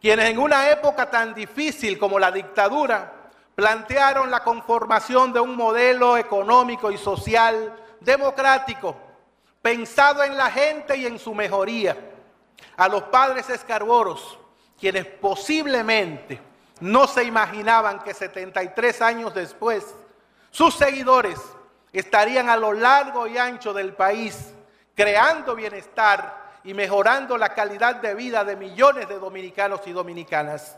quienes 0.00 0.30
en 0.30 0.38
una 0.38 0.68
época 0.70 1.08
tan 1.08 1.32
difícil 1.32 1.98
como 1.98 2.18
la 2.18 2.30
dictadura 2.30 3.12
plantearon 3.54 4.30
la 4.30 4.42
conformación 4.42 5.32
de 5.32 5.40
un 5.40 5.56
modelo 5.56 6.16
económico 6.16 6.90
y 6.90 6.98
social 6.98 7.74
democrático, 8.00 8.96
pensado 9.62 10.24
en 10.24 10.36
la 10.36 10.50
gente 10.50 10.96
y 10.96 11.06
en 11.06 11.18
su 11.18 11.34
mejoría. 11.34 11.96
A 12.76 12.88
los 12.88 13.02
padres 13.04 13.48
escarboros, 13.50 14.38
quienes 14.78 15.06
posiblemente 15.06 16.40
no 16.80 17.06
se 17.06 17.24
imaginaban 17.24 18.00
que 18.00 18.14
73 18.14 19.02
años 19.02 19.34
después 19.34 19.94
sus 20.50 20.74
seguidores 20.74 21.38
estarían 21.92 22.48
a 22.48 22.56
lo 22.56 22.72
largo 22.72 23.26
y 23.26 23.38
ancho 23.38 23.72
del 23.72 23.92
país 23.92 24.52
creando 24.94 25.54
bienestar 25.54 26.58
y 26.62 26.74
mejorando 26.74 27.38
la 27.38 27.54
calidad 27.54 27.96
de 27.96 28.14
vida 28.14 28.44
de 28.44 28.56
millones 28.56 29.08
de 29.08 29.18
dominicanos 29.18 29.80
y 29.86 29.92
dominicanas. 29.92 30.76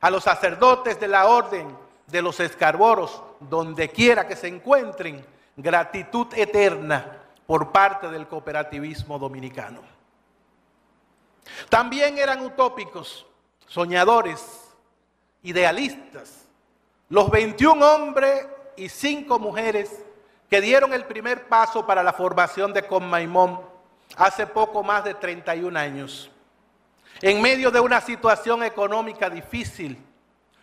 A 0.00 0.10
los 0.10 0.22
sacerdotes 0.22 1.00
de 1.00 1.08
la 1.08 1.26
orden 1.26 1.76
de 2.06 2.22
los 2.22 2.38
escarboros, 2.38 3.22
donde 3.40 3.88
quiera 3.88 4.28
que 4.28 4.36
se 4.36 4.48
encuentren, 4.48 5.26
gratitud 5.56 6.28
eterna 6.36 7.18
por 7.46 7.72
parte 7.72 8.08
del 8.08 8.28
cooperativismo 8.28 9.18
dominicano. 9.18 9.80
También 11.68 12.18
eran 12.18 12.40
utópicos, 12.40 13.26
soñadores, 13.66 14.63
idealistas, 15.44 16.46
los 17.08 17.30
21 17.30 17.94
hombres 17.94 18.46
y 18.76 18.88
5 18.88 19.38
mujeres 19.38 19.90
que 20.50 20.60
dieron 20.60 20.92
el 20.92 21.04
primer 21.04 21.46
paso 21.46 21.86
para 21.86 22.02
la 22.02 22.12
formación 22.12 22.72
de 22.72 22.86
Conmaimón 22.86 23.60
hace 24.16 24.46
poco 24.46 24.82
más 24.82 25.04
de 25.04 25.14
31 25.14 25.78
años. 25.78 26.30
En 27.20 27.40
medio 27.40 27.70
de 27.70 27.80
una 27.80 28.00
situación 28.00 28.64
económica 28.64 29.30
difícil, 29.30 29.98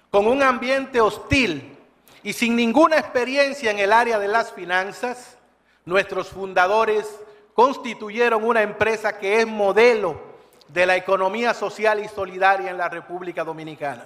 con 0.10 0.28
un 0.28 0.44
ambiente 0.44 1.00
hostil 1.00 1.78
y 2.24 2.34
sin 2.34 2.56
ninguna 2.56 2.98
experiencia 2.98 3.72
en 3.72 3.80
el 3.80 3.94
área 3.94 4.20
de 4.20 4.28
las 4.28 4.52
finanzas, 4.52 5.38
nuestros 5.86 6.30
fundadores 6.30 7.08
constituyeron 7.54 8.44
una 8.44 8.62
empresa 8.62 9.18
que 9.18 9.40
es 9.40 9.48
modelo 9.48 10.20
de 10.68 10.86
la 10.86 10.96
economía 10.96 11.54
social 11.54 12.00
y 12.04 12.08
solidaria 12.08 12.70
en 12.72 12.78
la 12.78 12.90
República 12.90 13.44
Dominicana, 13.44 14.06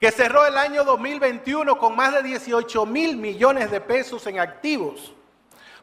que 0.00 0.10
cerró 0.10 0.46
el 0.46 0.56
año 0.58 0.84
2021 0.84 1.78
con 1.78 1.96
más 1.96 2.12
de 2.12 2.22
18 2.22 2.86
mil 2.86 3.16
millones 3.16 3.70
de 3.70 3.80
pesos 3.80 4.26
en 4.26 4.38
activos, 4.38 5.14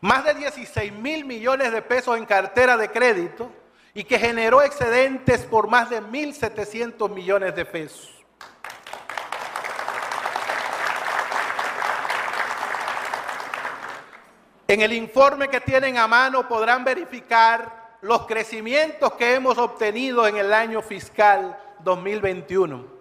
más 0.01 0.23
de 0.25 0.35
16 0.35 0.93
mil 0.93 1.25
millones 1.25 1.71
de 1.71 1.81
pesos 1.81 2.17
en 2.17 2.25
cartera 2.25 2.77
de 2.77 2.89
crédito 2.89 3.51
y 3.93 4.03
que 4.03 4.19
generó 4.19 4.61
excedentes 4.61 5.45
por 5.45 5.67
más 5.67 5.89
de 5.89 6.01
1.700 6.01 7.09
millones 7.09 7.55
de 7.55 7.65
pesos. 7.65 8.09
En 14.67 14.81
el 14.81 14.93
informe 14.93 15.49
que 15.49 15.59
tienen 15.59 15.97
a 15.97 16.07
mano 16.07 16.47
podrán 16.47 16.83
verificar 16.83 17.97
los 18.01 18.25
crecimientos 18.25 19.13
que 19.13 19.35
hemos 19.35 19.57
obtenido 19.57 20.27
en 20.27 20.37
el 20.37 20.53
año 20.53 20.81
fiscal 20.81 21.57
2021. 21.83 22.92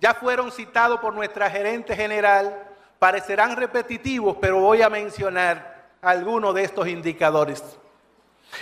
Ya 0.00 0.14
fueron 0.14 0.50
citados 0.50 0.98
por 1.00 1.14
nuestra 1.14 1.50
gerente 1.50 1.94
general, 1.94 2.66
parecerán 2.98 3.56
repetitivos, 3.56 4.36
pero 4.40 4.60
voy 4.60 4.80
a 4.82 4.88
mencionar 4.88 5.90
algunos 6.00 6.54
de 6.54 6.64
estos 6.64 6.88
indicadores. 6.88 7.62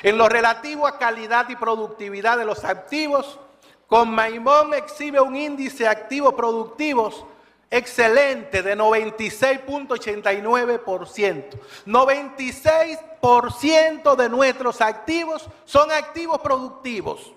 En 0.03 0.19
lo 0.19 0.29
relativo 0.29 0.87
a 0.87 0.99
calidad 0.99 1.49
y 1.49 1.57
productividad 1.57 2.37
de 2.39 2.45
los 2.45 2.65
activos, 2.65 3.41
con 3.87 4.11
Maimón 4.11 4.75
exhibe 4.75 5.21
un 5.21 5.37
índice 5.37 5.85
de 5.85 5.89
activos 5.89 6.35
productivos 6.35 7.25
excelente 7.71 8.63
de 8.63 8.77
96.89%. 8.77 11.45
96% 11.87 14.17
de 14.17 14.29
nuestros 14.29 14.81
activos 14.81 15.49
son 15.65 15.93
activos 15.93 16.41
productivos. 16.41 17.33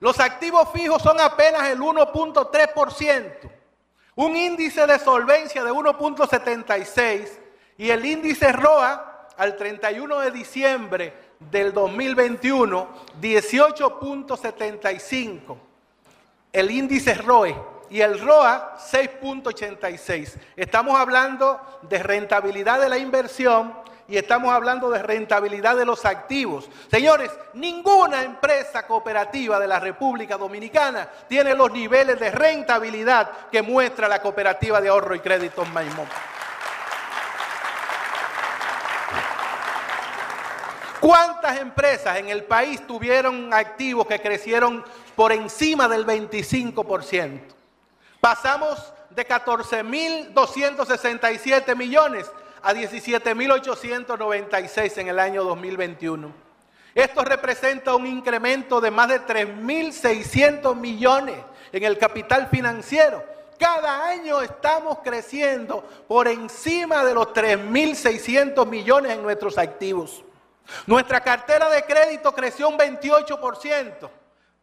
Los 0.00 0.18
activos 0.20 0.68
fijos 0.72 1.02
son 1.02 1.20
apenas 1.20 1.68
el 1.68 1.80
1.3%. 1.80 3.50
Un 4.16 4.36
índice 4.36 4.86
de 4.86 4.98
solvencia 4.98 5.64
de 5.64 5.70
1.76 5.70 7.28
y 7.78 7.88
el 7.90 8.04
índice 8.04 8.52
ROA 8.52 9.28
al 9.36 9.56
31 9.56 10.20
de 10.20 10.30
diciembre 10.30 11.12
del 11.38 11.72
2021 11.72 12.88
18.75. 13.20 15.56
El 16.52 16.70
índice 16.70 17.14
ROE 17.14 17.56
y 17.90 18.00
el 18.00 18.20
ROA 18.20 18.76
6.86. 18.78 20.38
Estamos 20.56 20.98
hablando 20.98 21.60
de 21.82 22.02
rentabilidad 22.02 22.80
de 22.80 22.88
la 22.88 22.96
inversión 22.98 23.74
y 24.08 24.16
estamos 24.16 24.52
hablando 24.52 24.90
de 24.90 25.02
rentabilidad 25.02 25.76
de 25.76 25.84
los 25.84 26.04
activos. 26.04 26.68
Señores, 26.90 27.30
ninguna 27.54 28.22
empresa 28.22 28.86
cooperativa 28.86 29.58
de 29.58 29.66
la 29.66 29.80
República 29.80 30.36
Dominicana 30.36 31.08
tiene 31.28 31.54
los 31.54 31.72
niveles 31.72 32.20
de 32.20 32.30
rentabilidad 32.30 33.48
que 33.50 33.62
muestra 33.62 34.06
la 34.08 34.22
cooperativa 34.22 34.80
de 34.80 34.88
ahorro 34.88 35.16
y 35.16 35.20
crédito 35.20 35.64
Maimón. 35.66 36.06
¿Cuántas 41.00 41.58
empresas 41.58 42.16
en 42.16 42.28
el 42.28 42.44
país 42.44 42.86
tuvieron 42.86 43.52
activos 43.52 44.06
que 44.06 44.20
crecieron 44.20 44.84
por 45.14 45.32
encima 45.32 45.88
del 45.88 46.06
25%? 46.06 47.40
Pasamos 48.20 48.92
de 49.10 49.26
14.267 49.26 51.74
millones 51.76 52.30
a 52.66 52.74
17.896 52.74 54.98
en 54.98 55.06
el 55.06 55.20
año 55.20 55.44
2021. 55.44 56.32
Esto 56.96 57.24
representa 57.24 57.94
un 57.94 58.08
incremento 58.08 58.80
de 58.80 58.90
más 58.90 59.08
de 59.08 59.20
3.600 59.20 60.74
millones 60.74 61.36
en 61.70 61.84
el 61.84 61.96
capital 61.96 62.48
financiero. 62.48 63.22
Cada 63.56 64.08
año 64.08 64.42
estamos 64.42 64.98
creciendo 65.04 65.88
por 66.08 66.26
encima 66.26 67.04
de 67.04 67.14
los 67.14 67.28
3.600 67.28 68.66
millones 68.66 69.12
en 69.12 69.22
nuestros 69.22 69.58
activos. 69.58 70.24
Nuestra 70.86 71.20
cartera 71.20 71.68
de 71.68 71.84
crédito 71.84 72.34
creció 72.34 72.68
un 72.68 72.76
28%. 72.76 74.10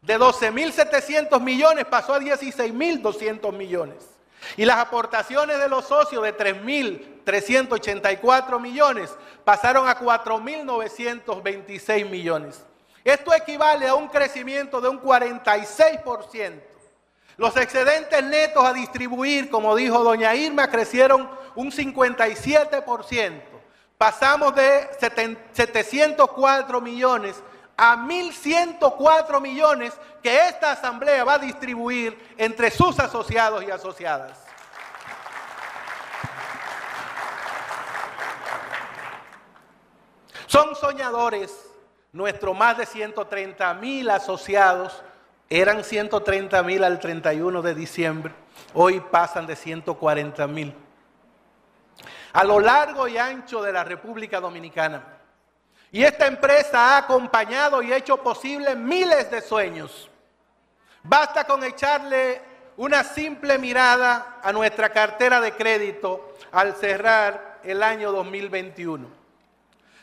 De 0.01 0.19
12.700 0.19 1.39
millones 1.39 1.85
pasó 1.85 2.15
a 2.15 2.19
16.200 2.19 3.53
millones. 3.53 4.09
Y 4.57 4.65
las 4.65 4.79
aportaciones 4.79 5.57
de 5.57 5.69
los 5.69 5.85
socios 5.85 6.21
de 6.21 6.33
3.384 7.25 8.59
millones 8.59 9.15
pasaron 9.43 9.87
a 9.87 9.97
4.926 9.97 12.09
millones. 12.09 12.63
Esto 13.03 13.33
equivale 13.33 13.87
a 13.87 13.95
un 13.95 14.07
crecimiento 14.07 14.79
de 14.79 14.89
un 14.89 15.01
46%. 15.01 16.61
Los 17.35 17.57
excedentes 17.57 18.23
netos 18.23 18.63
a 18.63 18.73
distribuir, 18.73 19.49
como 19.49 19.75
dijo 19.75 20.03
doña 20.03 20.35
Irma, 20.35 20.69
crecieron 20.69 21.27
un 21.55 21.71
57%. 21.71 23.41
Pasamos 23.97 24.53
de 24.55 24.87
704 24.99 26.81
millones 26.81 27.41
a 27.75 27.97
1.104 27.97 29.41
millones 29.41 29.93
que 30.21 30.47
esta 30.47 30.71
asamblea 30.71 31.23
va 31.23 31.35
a 31.35 31.39
distribuir 31.39 32.17
entre 32.37 32.69
sus 32.69 32.99
asociados 32.99 33.63
y 33.63 33.71
asociadas. 33.71 34.39
Son 40.47 40.75
soñadores. 40.75 41.69
Nuestros 42.11 42.55
más 42.55 42.77
de 42.77 42.85
130 42.85 43.73
mil 43.75 44.09
asociados 44.09 45.03
eran 45.49 45.83
130 45.83 46.61
mil 46.63 46.83
al 46.83 46.99
31 46.99 47.61
de 47.61 47.75
diciembre. 47.75 48.33
Hoy 48.73 48.99
pasan 48.99 49.47
de 49.47 49.55
140 49.55 50.47
mil. 50.47 50.75
A 52.33 52.43
lo 52.43 52.59
largo 52.59 53.07
y 53.07 53.17
ancho 53.17 53.61
de 53.61 53.71
la 53.71 53.83
República 53.83 54.39
Dominicana 54.39 55.03
y 55.91 56.03
esta 56.03 56.25
empresa 56.25 56.95
ha 56.95 56.97
acompañado 56.97 57.83
y 57.83 57.93
hecho 57.93 58.17
posible 58.17 58.75
miles 58.75 59.29
de 59.29 59.41
sueños. 59.41 60.09
Basta 61.03 61.43
con 61.43 61.63
echarle 61.63 62.41
una 62.77 63.03
simple 63.03 63.59
mirada 63.59 64.39
a 64.41 64.51
nuestra 64.51 64.89
cartera 64.89 65.39
de 65.39 65.51
crédito 65.51 66.33
al 66.51 66.75
cerrar 66.75 67.59
el 67.63 67.83
año 67.83 68.11
2021. 68.11 69.22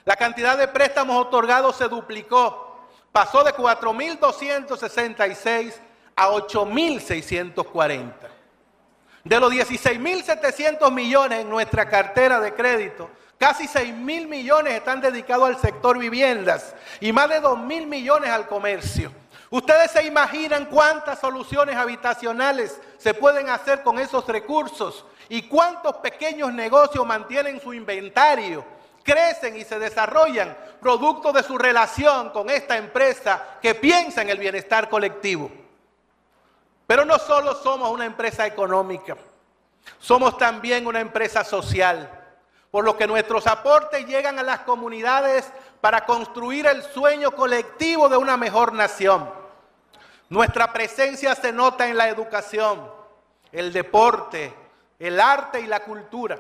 La 0.05 0.17
cantidad 0.17 0.59
de 0.59 0.69
préstamos 0.69 1.27
otorgados 1.27 1.77
se 1.77 1.89
duplicó, 1.89 2.79
pasó 3.13 3.45
de 3.45 3.53
4.266 3.53 5.75
a 6.17 6.31
8.640. 6.31 8.13
De 9.25 9.39
los 9.39 9.53
16.700 9.53 10.91
millones 10.91 11.41
en 11.41 11.51
nuestra 11.51 11.87
cartera 11.89 12.41
de 12.41 12.55
crédito, 12.55 13.11
Casi 13.41 13.67
6 13.67 13.95
mil 13.95 14.29
millones 14.29 14.75
están 14.75 15.01
dedicados 15.01 15.49
al 15.49 15.57
sector 15.57 15.99
viviendas 15.99 16.75
y 17.01 17.11
más 17.11 17.27
de 17.31 17.41
2 17.41 17.59
mil 17.61 17.87
millones 17.87 18.29
al 18.29 18.47
comercio. 18.47 19.11
Ustedes 19.49 19.93
se 19.93 20.05
imaginan 20.05 20.67
cuántas 20.67 21.21
soluciones 21.21 21.75
habitacionales 21.75 22.79
se 22.99 23.15
pueden 23.15 23.49
hacer 23.49 23.83
con 23.83 23.99
esos 23.99 24.27
recursos 24.27 25.07
y 25.31 25.49
cuántos 25.49 25.97
pequeños 25.97 26.53
negocios 26.53 27.07
mantienen 27.07 27.59
su 27.63 27.73
inventario, 27.73 28.63
crecen 29.03 29.57
y 29.57 29.65
se 29.65 29.79
desarrollan 29.79 30.57
producto 30.81 31.33
de 31.33 31.43
su 31.43 31.59
relación 31.59 32.31
con 32.31 32.51
esta 32.51 32.77
empresa 32.77 33.59
que 33.61 33.75
piensa 33.75 34.23
en 34.23 34.31
el 34.31 34.39
bienestar 34.39 34.89
colectivo. 34.89 35.51
Pero 36.87 37.05
no 37.05 37.19
solo 37.19 37.55
somos 37.55 37.91
una 37.91 38.05
empresa 38.05 38.47
económica, 38.47 39.17
somos 39.99 40.37
también 40.39 40.87
una 40.87 41.01
empresa 41.01 41.45
social, 41.45 42.11
por 42.71 42.85
lo 42.85 42.97
que 42.97 43.07
nuestros 43.07 43.47
aportes 43.47 44.07
llegan 44.07 44.39
a 44.39 44.43
las 44.43 44.61
comunidades 44.61 45.51
para 45.81 46.05
construir 46.05 46.67
el 46.67 46.83
sueño 46.83 47.33
colectivo 47.33 48.09
de 48.09 48.17
una 48.17 48.37
mejor 48.37 48.73
nación. 48.73 49.31
Nuestra 50.29 50.73
presencia 50.73 51.35
se 51.35 51.53
nota 51.53 51.89
en 51.89 51.97
la 51.97 52.09
educación, 52.09 52.89
el 53.53 53.73
deporte, 53.73 54.55
el 54.99 55.21
arte 55.21 55.61
y 55.61 55.67
la 55.67 55.81
cultura, 55.81 56.39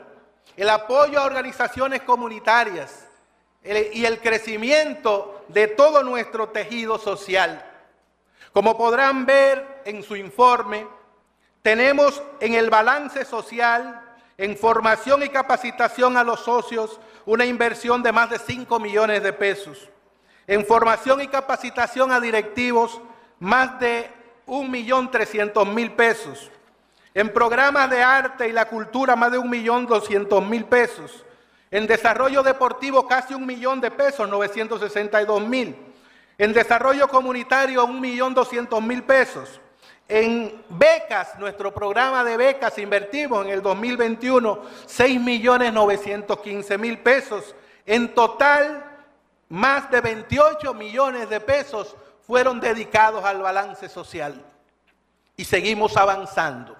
el 0.56 0.68
apoyo 0.68 1.20
a 1.20 1.24
organizaciones 1.24 2.02
comunitarias 2.02 3.06
y 3.64 4.04
el 4.04 4.20
crecimiento 4.20 5.44
de 5.48 5.68
todo 5.68 6.02
nuestro 6.02 6.48
tejido 6.48 6.98
social. 6.98 7.64
Como 8.52 8.76
podrán 8.76 9.26
ver 9.26 9.82
en 9.84 10.02
su 10.02 10.16
informe, 10.16 10.86
tenemos 11.62 12.22
en 12.40 12.54
el 12.54 12.70
balance 12.70 13.24
social, 13.24 14.00
en 14.38 14.56
formación 14.56 15.22
y 15.22 15.28
capacitación 15.28 16.16
a 16.16 16.24
los 16.24 16.40
socios, 16.40 16.98
una 17.26 17.44
inversión 17.44 18.02
de 18.02 18.12
más 18.12 18.30
de 18.30 18.38
5 18.38 18.80
millones 18.80 19.22
de 19.22 19.32
pesos. 19.32 19.88
En 20.46 20.64
formación 20.64 21.20
y 21.20 21.28
capacitación 21.28 22.10
a 22.10 22.20
directivos, 22.20 23.00
más 23.38 23.78
de 23.78 24.10
1.300.000 24.46 25.94
pesos. 25.94 26.50
En 27.14 27.32
programas 27.32 27.88
de 27.90 28.02
arte 28.02 28.48
y 28.48 28.52
la 28.52 28.66
cultura, 28.66 29.16
más 29.16 29.32
de 29.32 29.38
1.200.000 29.38 30.64
pesos. 30.66 31.24
En 31.70 31.86
desarrollo 31.86 32.42
deportivo, 32.42 33.06
casi 33.06 33.32
un 33.34 33.46
millón 33.46 33.80
de 33.80 33.90
pesos, 33.90 34.28
962.000. 34.28 35.76
En 36.38 36.52
desarrollo 36.52 37.08
comunitario, 37.08 37.86
1.200.000 37.86 39.02
pesos. 39.02 39.60
En 40.08 40.64
becas, 40.68 41.38
nuestro 41.38 41.72
programa 41.72 42.24
de 42.24 42.36
becas, 42.36 42.76
invertimos 42.78 43.44
en 43.44 43.52
el 43.52 43.62
2021 43.62 44.62
6.915.000 44.88 47.02
pesos. 47.02 47.54
En 47.86 48.12
total, 48.14 48.84
más 49.48 49.88
de 49.90 50.00
28 50.00 50.74
millones 50.74 51.28
de 51.28 51.40
pesos 51.40 51.94
fueron 52.26 52.58
dedicados 52.58 53.24
al 53.24 53.42
balance 53.42 53.88
social. 53.88 54.34
Y 55.36 55.44
seguimos 55.44 55.96
avanzando. 55.96 56.79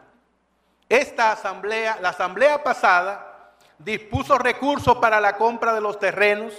Esta 0.90 1.30
asamblea, 1.30 1.98
la 2.02 2.08
asamblea 2.08 2.64
pasada, 2.64 3.52
dispuso 3.78 4.36
recursos 4.36 4.96
para 4.96 5.20
la 5.20 5.36
compra 5.36 5.72
de 5.72 5.80
los 5.80 6.00
terrenos 6.00 6.52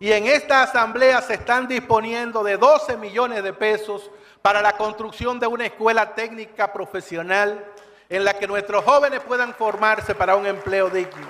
y 0.00 0.10
en 0.10 0.26
esta 0.26 0.62
asamblea 0.62 1.20
se 1.20 1.34
están 1.34 1.68
disponiendo 1.68 2.42
de 2.42 2.56
12 2.56 2.96
millones 2.96 3.44
de 3.44 3.52
pesos 3.52 4.10
para 4.40 4.62
la 4.62 4.78
construcción 4.78 5.38
de 5.38 5.46
una 5.48 5.66
escuela 5.66 6.14
técnica 6.14 6.72
profesional 6.72 7.62
en 8.08 8.24
la 8.24 8.32
que 8.38 8.46
nuestros 8.46 8.82
jóvenes 8.86 9.20
puedan 9.20 9.52
formarse 9.52 10.14
para 10.14 10.34
un 10.34 10.46
empleo 10.46 10.88
digno. 10.88 11.28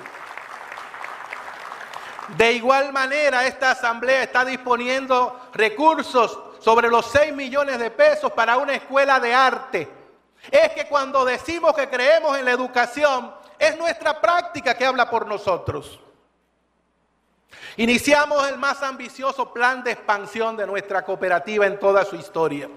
De 2.37 2.53
igual 2.53 2.93
manera, 2.93 3.49
esta 3.49 3.73
asamblea 3.73 4.23
está 4.23 4.45
disponiendo 4.45 5.51
recursos 5.55 6.39
sobre 6.61 6.89
los 6.89 7.07
6 7.07 7.35
millones 7.35 7.81
de 7.81 7.91
pesos 7.91 8.31
para 8.31 8.59
una 8.59 8.75
escuela 8.75 9.19
de 9.19 9.35
arte. 9.35 10.04
Es 10.51 10.71
que 10.73 10.87
cuando 10.87 11.25
decimos 11.25 11.75
que 11.75 11.89
creemos 11.89 12.37
en 12.39 12.45
la 12.45 12.53
educación, 12.53 13.35
es 13.59 13.77
nuestra 13.77 14.21
práctica 14.21 14.75
que 14.77 14.85
habla 14.85 15.09
por 15.09 15.27
nosotros. 15.27 16.01
Iniciamos 17.77 18.47
el 18.49 18.59
más 18.59 18.83
ambicioso 18.83 19.53
plan 19.53 19.83
de 19.83 19.93
expansión 19.93 20.57
de 20.57 20.67
nuestra 20.67 21.05
cooperativa 21.05 21.67
en 21.67 21.79
toda 21.79 22.05
su 22.05 22.17
historia. 22.17 22.69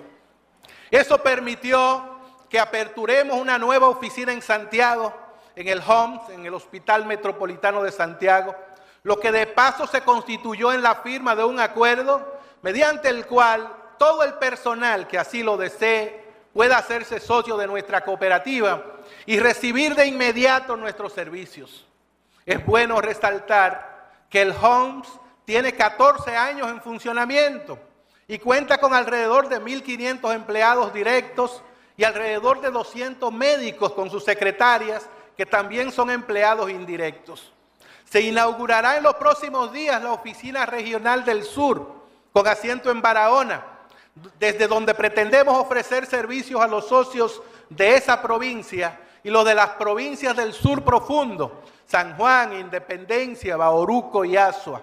Eso 0.90 1.18
permitió 1.22 2.18
que 2.50 2.60
aperturemos 2.60 3.38
una 3.38 3.58
nueva 3.58 3.90
oficina 3.90 4.32
en 4.32 4.42
Santiago, 4.42 5.14
en 5.56 5.68
el 5.68 5.82
HOMS, 5.86 6.30
en 6.30 6.46
el 6.46 6.54
Hospital 6.54 7.06
Metropolitano 7.06 7.84
de 7.84 7.92
Santiago, 7.92 8.56
lo 9.04 9.20
que 9.20 9.32
de 9.32 9.48
paso 9.48 9.88
se 9.88 10.02
constituyó 10.02 10.74
en 10.74 10.82
la 10.82 10.96
firma 10.96 11.36
de 11.36 11.44
un 11.44 11.60
acuerdo 11.60 12.40
mediante 12.62 13.10
el 13.10 13.26
cual 13.26 13.72
todo 13.98 14.24
el 14.24 14.36
personal 14.36 15.08
que 15.08 15.18
así 15.18 15.44
lo 15.44 15.58
desee 15.58 16.27
pueda 16.58 16.80
hacerse 16.80 17.20
socio 17.20 17.56
de 17.56 17.68
nuestra 17.68 18.02
cooperativa 18.02 18.84
y 19.28 19.40
recibir 19.40 19.94
de 19.94 20.08
inmediato 20.08 20.76
nuestros 20.76 21.14
servicios. 21.14 21.86
Es 22.48 22.66
bueno 22.66 23.00
resaltar 23.00 24.24
que 24.28 24.42
el 24.42 24.56
HOMS 24.60 25.08
tiene 25.46 25.74
14 25.74 26.36
años 26.36 26.68
en 26.72 26.82
funcionamiento 26.82 27.78
y 28.28 28.40
cuenta 28.40 28.80
con 28.80 28.96
alrededor 28.96 29.50
de 29.50 29.62
1.500 29.62 30.34
empleados 30.34 30.92
directos 30.96 31.62
y 31.96 32.04
alrededor 32.04 32.60
de 32.60 32.72
200 32.72 33.32
médicos 33.32 33.94
con 33.94 34.10
sus 34.10 34.24
secretarias 34.24 35.08
que 35.38 35.46
también 35.46 35.92
son 35.92 36.10
empleados 36.10 36.72
indirectos. 36.72 37.54
Se 38.10 38.22
inaugurará 38.22 38.98
en 38.98 39.04
los 39.04 39.14
próximos 39.14 39.72
días 39.72 40.02
la 40.02 40.12
oficina 40.12 40.66
regional 40.66 41.24
del 41.24 41.44
sur 41.44 41.94
con 42.34 42.48
asiento 42.48 42.90
en 42.90 43.00
Barahona 43.00 43.77
desde 44.40 44.68
donde 44.68 44.94
pretendemos 44.94 45.58
ofrecer 45.58 46.06
servicios 46.06 46.62
a 46.62 46.68
los 46.68 46.88
socios 46.88 47.42
de 47.70 47.96
esa 47.96 48.22
provincia 48.22 49.00
y 49.24 49.30
los 49.30 49.46
de 49.46 49.56
las 49.56 49.72
provincias 49.72 50.36
del 50.36 50.54
sur 50.54 50.84
profundo, 50.84 51.64
San 51.86 52.16
Juan, 52.16 52.54
Independencia, 52.54 53.58
Bauruco 53.58 54.24
y 54.24 54.38
Asua. 54.38 54.82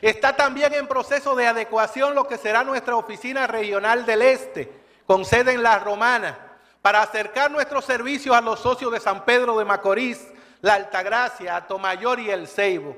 Está 0.00 0.36
también 0.36 0.72
en 0.74 0.86
proceso 0.86 1.34
de 1.34 1.46
adecuación 1.46 2.14
lo 2.14 2.26
que 2.26 2.38
será 2.38 2.64
nuestra 2.64 2.96
oficina 2.96 3.46
regional 3.46 4.06
del 4.06 4.22
Este, 4.22 4.70
con 5.06 5.24
sede 5.24 5.52
en 5.52 5.62
La 5.62 5.78
Romana, 5.78 6.38
para 6.82 7.02
acercar 7.02 7.50
nuestros 7.50 7.84
servicios 7.84 8.34
a 8.34 8.40
los 8.40 8.60
socios 8.60 8.92
de 8.92 9.00
San 9.00 9.24
Pedro 9.24 9.58
de 9.58 9.64
Macorís, 9.64 10.28
La 10.60 10.74
Altagracia, 10.74 11.56
Atomayor 11.56 12.20
y 12.20 12.30
El 12.30 12.46
Ceibo. 12.46 12.96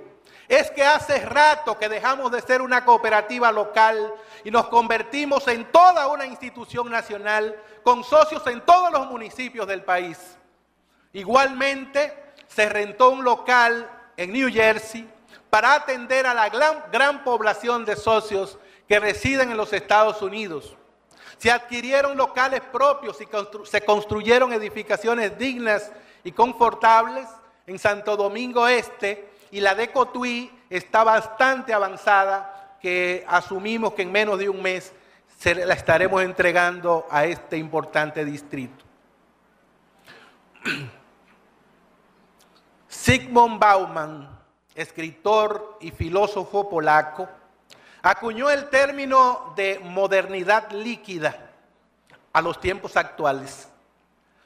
Es 0.49 0.71
que 0.71 0.85
hace 0.85 1.19
rato 1.25 1.79
que 1.79 1.89
dejamos 1.89 2.31
de 2.31 2.43
ser 2.43 2.61
una 2.61 2.85
cooperativa 2.85 3.51
local 3.51 4.13
y 4.45 4.51
nos 4.51 4.69
convertimos 4.69 5.47
en 5.49 5.71
toda 5.71 6.09
una 6.09 6.27
institución 6.27 6.91
nacional 6.91 7.57
con 7.83 8.05
socios 8.05 8.47
en 8.47 8.61
todos 8.63 8.93
los 8.93 9.07
municipios 9.07 9.67
del 9.67 9.83
país. 9.83 10.19
Igualmente, 11.13 12.13
se 12.49 12.69
rentó 12.69 13.11
un 13.11 13.25
local 13.25 13.89
en 14.17 14.33
New 14.33 14.51
Jersey 14.51 15.09
para 15.51 15.75
atender 15.75 16.27
a 16.27 16.35
la 16.35 16.49
gran, 16.49 17.25
población 17.25 17.85
de 17.85 17.97
socios 17.97 18.59
que 18.89 18.99
residen 18.99 19.51
en 19.51 19.57
los 19.57 19.73
Estados 19.73 20.23
Unidos. 20.23 20.77
Se 21.39 21.51
adquirieron 21.51 22.17
locales 22.17 22.61
propios 22.73 23.19
y 23.21 23.29
se 23.65 23.85
construyeron 23.85 24.53
edificaciones 24.53 25.37
dignas 25.37 25.91
y 26.25 26.33
confortables 26.33 27.27
en 27.67 27.79
Santo 27.79 28.17
Domingo 28.17 28.67
Este 28.69 29.29
y 29.51 29.61
la 29.61 29.75
de 29.75 29.91
Cotuí 29.91 30.51
está 30.71 31.05
bastante 31.05 31.75
avanzada 31.75 32.52
que 32.83 33.25
asumimos 33.29 33.95
que 33.95 34.03
en 34.03 34.11
menos 34.11 34.39
de 34.39 34.49
un 34.49 34.61
mes 34.61 34.93
se 35.39 35.55
la 35.55 35.75
estaremos 35.75 36.21
entregando 36.23 37.07
a 37.09 37.25
este 37.25 37.57
importante 37.57 38.25
distrito. 38.25 38.85
Sigmund 42.89 43.59
Bauman, 43.59 44.29
escritor 44.75 45.79
y 45.81 45.93
filósofo 45.93 46.69
polaco, 46.69 47.29
acuñó 48.03 48.51
el 48.51 48.69
término 48.69 49.53
de 49.55 49.81
modernidad 49.83 50.73
líquida 50.73 51.51
a 52.33 52.43
los 52.43 52.61
tiempos 52.61 52.97
actuales, 52.97 53.69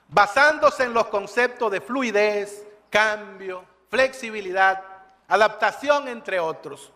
basándose 0.08 0.84
en 0.84 0.92
los 0.92 1.06
conceptos 1.06 1.72
de 1.72 1.80
fluidez, 1.80 2.66
cambio, 2.90 3.64
flexibilidad, 3.88 4.82
adaptación, 5.26 6.08
entre 6.08 6.38
otros. 6.38 6.92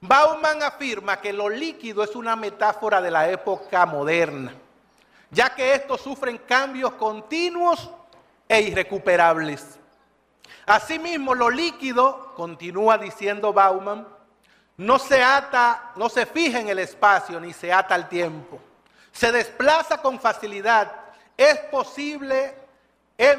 Bauman 0.00 0.62
afirma 0.62 1.20
que 1.20 1.32
lo 1.32 1.48
líquido 1.48 2.04
es 2.04 2.14
una 2.14 2.36
metáfora 2.36 3.00
de 3.00 3.10
la 3.10 3.28
época 3.30 3.86
moderna, 3.86 4.52
ya 5.30 5.54
que 5.54 5.74
estos 5.74 6.00
sufren 6.00 6.38
cambios 6.38 6.92
continuos 6.92 7.90
e 8.48 8.60
irrecuperables. 8.60 9.78
Asimismo, 10.66 11.34
lo 11.34 11.48
líquido, 11.48 12.34
continúa 12.34 12.98
diciendo 12.98 13.52
Bauman, 13.52 14.06
no 14.78 14.98
se 14.98 15.22
ata, 15.22 15.92
no 15.96 16.08
se 16.08 16.26
fija 16.26 16.60
en 16.60 16.68
el 16.68 16.78
espacio 16.78 17.40
ni 17.40 17.52
se 17.52 17.72
ata 17.72 17.94
al 17.94 18.08
tiempo. 18.08 18.60
Se 19.10 19.32
desplaza 19.32 20.02
con 20.02 20.20
facilidad. 20.20 20.92
Es 21.36 21.56
posible, 21.70 22.54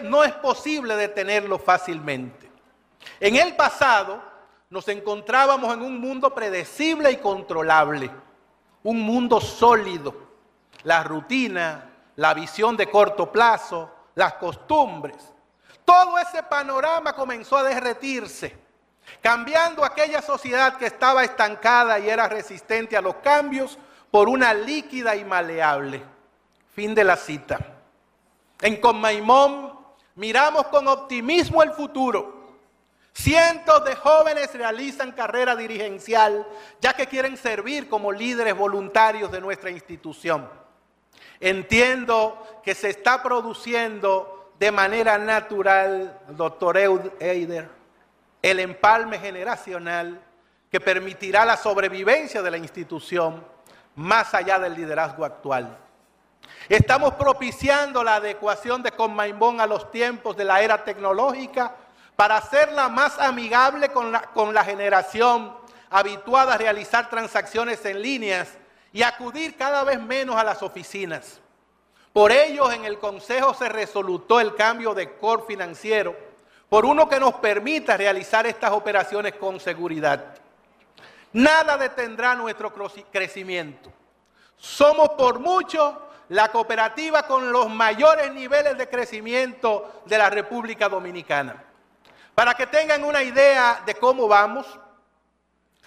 no 0.04 0.24
es 0.24 0.34
posible 0.34 0.96
detenerlo 0.96 1.60
fácilmente. 1.60 2.50
En 3.20 3.36
el 3.36 3.56
pasado, 3.56 4.22
nos 4.70 4.88
encontrábamos 4.90 5.74
en 5.74 5.82
un 5.82 6.00
mundo 6.00 6.34
predecible 6.34 7.12
y 7.12 7.18
controlable, 7.18 8.12
un 8.84 9.02
mundo 9.02 9.40
sólido, 9.40 10.14
la 10.84 11.04
rutina, 11.04 11.90
la 12.16 12.34
visión 12.34 12.76
de 12.76 12.90
corto 12.90 13.32
plazo, 13.32 13.90
las 14.16 14.34
costumbres. 14.34 15.16
Todo 15.86 16.18
ese 16.18 16.44
panorama 16.44 17.14
comenzó 17.14 17.58
a 17.58 17.64
derretirse, 17.64 18.58
cambiando 19.22 19.86
aquella 19.86 20.22
sociedad 20.22 20.78
que 20.78 20.88
estaba 20.88 21.24
estancada 21.24 21.98
y 22.00 22.10
era 22.10 22.28
resistente 22.28 22.98
a 22.98 23.02
los 23.02 23.16
cambios 23.16 23.78
por 24.12 24.28
una 24.28 24.54
líquida 24.54 25.16
y 25.16 25.24
maleable. 25.24 26.04
Fin 26.74 26.94
de 26.94 27.04
la 27.06 27.16
cita. 27.16 27.58
En 28.62 28.82
Conmaimón 28.82 29.80
miramos 30.16 30.68
con 30.68 30.88
optimismo 30.88 31.64
el 31.64 31.72
futuro. 31.72 32.37
Cientos 33.20 33.84
de 33.84 33.96
jóvenes 33.96 34.54
realizan 34.54 35.12
carrera 35.12 35.56
dirigencial 35.56 36.46
ya 36.80 36.94
que 36.94 37.08
quieren 37.08 37.36
servir 37.36 37.90
como 37.90 38.12
líderes 38.12 38.56
voluntarios 38.56 39.32
de 39.32 39.42
nuestra 39.42 39.72
institución. 39.72 40.48
Entiendo 41.40 42.62
que 42.64 42.76
se 42.76 42.92
está 42.92 43.24
produciendo 43.24 44.52
de 44.60 44.72
manera 44.72 45.18
natural, 45.18 46.20
doctor 46.30 46.78
Eider, 46.78 47.68
el 48.44 48.60
empalme 48.60 49.18
generacional 49.18 50.22
que 50.70 50.80
permitirá 50.80 51.44
la 51.44 51.58
sobrevivencia 51.58 52.44
de 52.44 52.52
la 52.52 52.58
institución 52.58 53.44
más 53.96 54.36
allá 54.36 54.60
del 54.60 54.76
liderazgo 54.76 55.26
actual. 55.26 55.76
Estamos 56.70 57.16
propiciando 57.16 58.04
la 58.04 58.18
adecuación 58.18 58.84
de 58.84 58.92
Conmaimbón 58.92 59.60
a 59.60 59.66
los 59.66 59.90
tiempos 59.90 60.38
de 60.38 60.46
la 60.46 60.62
era 60.62 60.84
tecnológica 60.84 61.76
para 62.18 62.38
hacerla 62.38 62.90
más 62.90 63.20
amigable 63.20 63.90
con 63.90 64.12
la, 64.12 64.64
generación 64.64 65.56
habituada 65.90 66.56
a 66.56 66.58
realizar 66.58 67.12
transacciones 67.12 67.86
en 67.86 68.02
líneas 68.02 68.50
y 68.92 69.04
acudir 69.04 69.56
cada 69.56 69.84
vez 69.84 70.02
menos 70.02 70.36
a 70.36 70.44
las 70.44 70.64
oficinas. 70.64 71.40
Por 72.12 72.32
ello, 72.32 72.72
en 72.72 72.86
el 72.86 72.98
Consejo 72.98 73.54
se 73.54 73.70
resolutó 73.70 74.40
el 74.40 74.56
cambio 74.56 74.96
de 74.96 75.16
core 75.18 75.44
financiero 75.48 76.16
por 76.68 76.86
uno 76.86 77.08
que 77.08 77.20
nos 77.20 77.36
permita 77.36 77.96
realizar 77.96 78.48
estas 78.48 78.72
operaciones 78.72 79.36
con 79.36 79.60
seguridad. 79.60 80.36
Nada 81.34 81.78
detendrá 81.78 82.34
nuestro 82.34 82.74
crecimiento. 83.12 83.94
Somos 84.58 85.10
por 85.10 85.38
mucho 85.38 86.10
la 86.30 86.50
cooperativa 86.52 87.28
con 87.28 87.52
los 87.52 87.70
mayores 87.70 88.34
niveles 88.34 88.76
de 88.76 88.90
crecimiento 88.90 90.02
de 90.06 90.18
la 90.18 90.32
República 90.32 90.90
Dominicana. 90.90 91.67
Para 92.38 92.54
que 92.54 92.68
tengan 92.68 93.04
una 93.04 93.24
idea 93.24 93.82
de 93.84 93.96
cómo 93.96 94.28
vamos, 94.28 94.68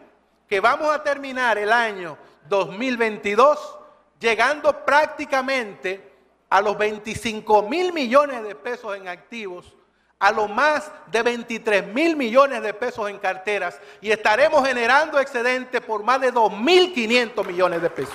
que 0.48 0.60
vamos 0.60 0.94
a 0.94 1.02
terminar 1.02 1.58
el 1.58 1.72
año 1.72 2.16
2022 2.48 3.78
llegando 4.20 4.84
prácticamente 4.84 6.12
a 6.48 6.60
los 6.60 6.76
25 6.76 7.62
mil 7.62 7.92
millones 7.92 8.42
de 8.44 8.54
pesos 8.54 8.96
en 8.96 9.08
activos, 9.08 9.74
a 10.18 10.30
los 10.30 10.48
más 10.48 10.90
de 11.10 11.22
23 11.22 11.86
mil 11.88 12.14
millones 12.14 12.62
de 12.62 12.74
pesos 12.74 13.08
en 13.08 13.18
carteras 13.18 13.80
y 14.00 14.10
estaremos 14.10 14.66
generando 14.66 15.18
excedente 15.18 15.80
por 15.80 16.04
más 16.04 16.20
de 16.20 16.32
2.500 16.32 17.46
millones 17.46 17.82
de 17.82 17.90
pesos. 17.90 18.14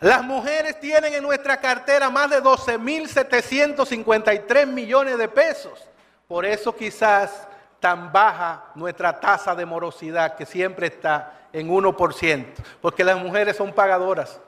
Las 0.00 0.22
mujeres 0.22 0.78
tienen 0.78 1.14
en 1.14 1.22
nuestra 1.22 1.58
cartera 1.58 2.10
más 2.10 2.28
de 2.28 2.42
12.753 2.42 4.66
millones 4.66 5.16
de 5.16 5.28
pesos. 5.28 5.88
Por 6.28 6.44
eso 6.44 6.76
quizás 6.76 7.48
tan 7.80 8.12
baja 8.12 8.64
nuestra 8.74 9.18
tasa 9.18 9.54
de 9.54 9.64
morosidad 9.64 10.36
que 10.36 10.44
siempre 10.44 10.88
está 10.88 11.32
en 11.52 11.68
1%, 11.68 12.46
porque 12.80 13.04
las 13.04 13.18
mujeres 13.18 13.56
son 13.56 13.72
pagadoras. 13.72 14.40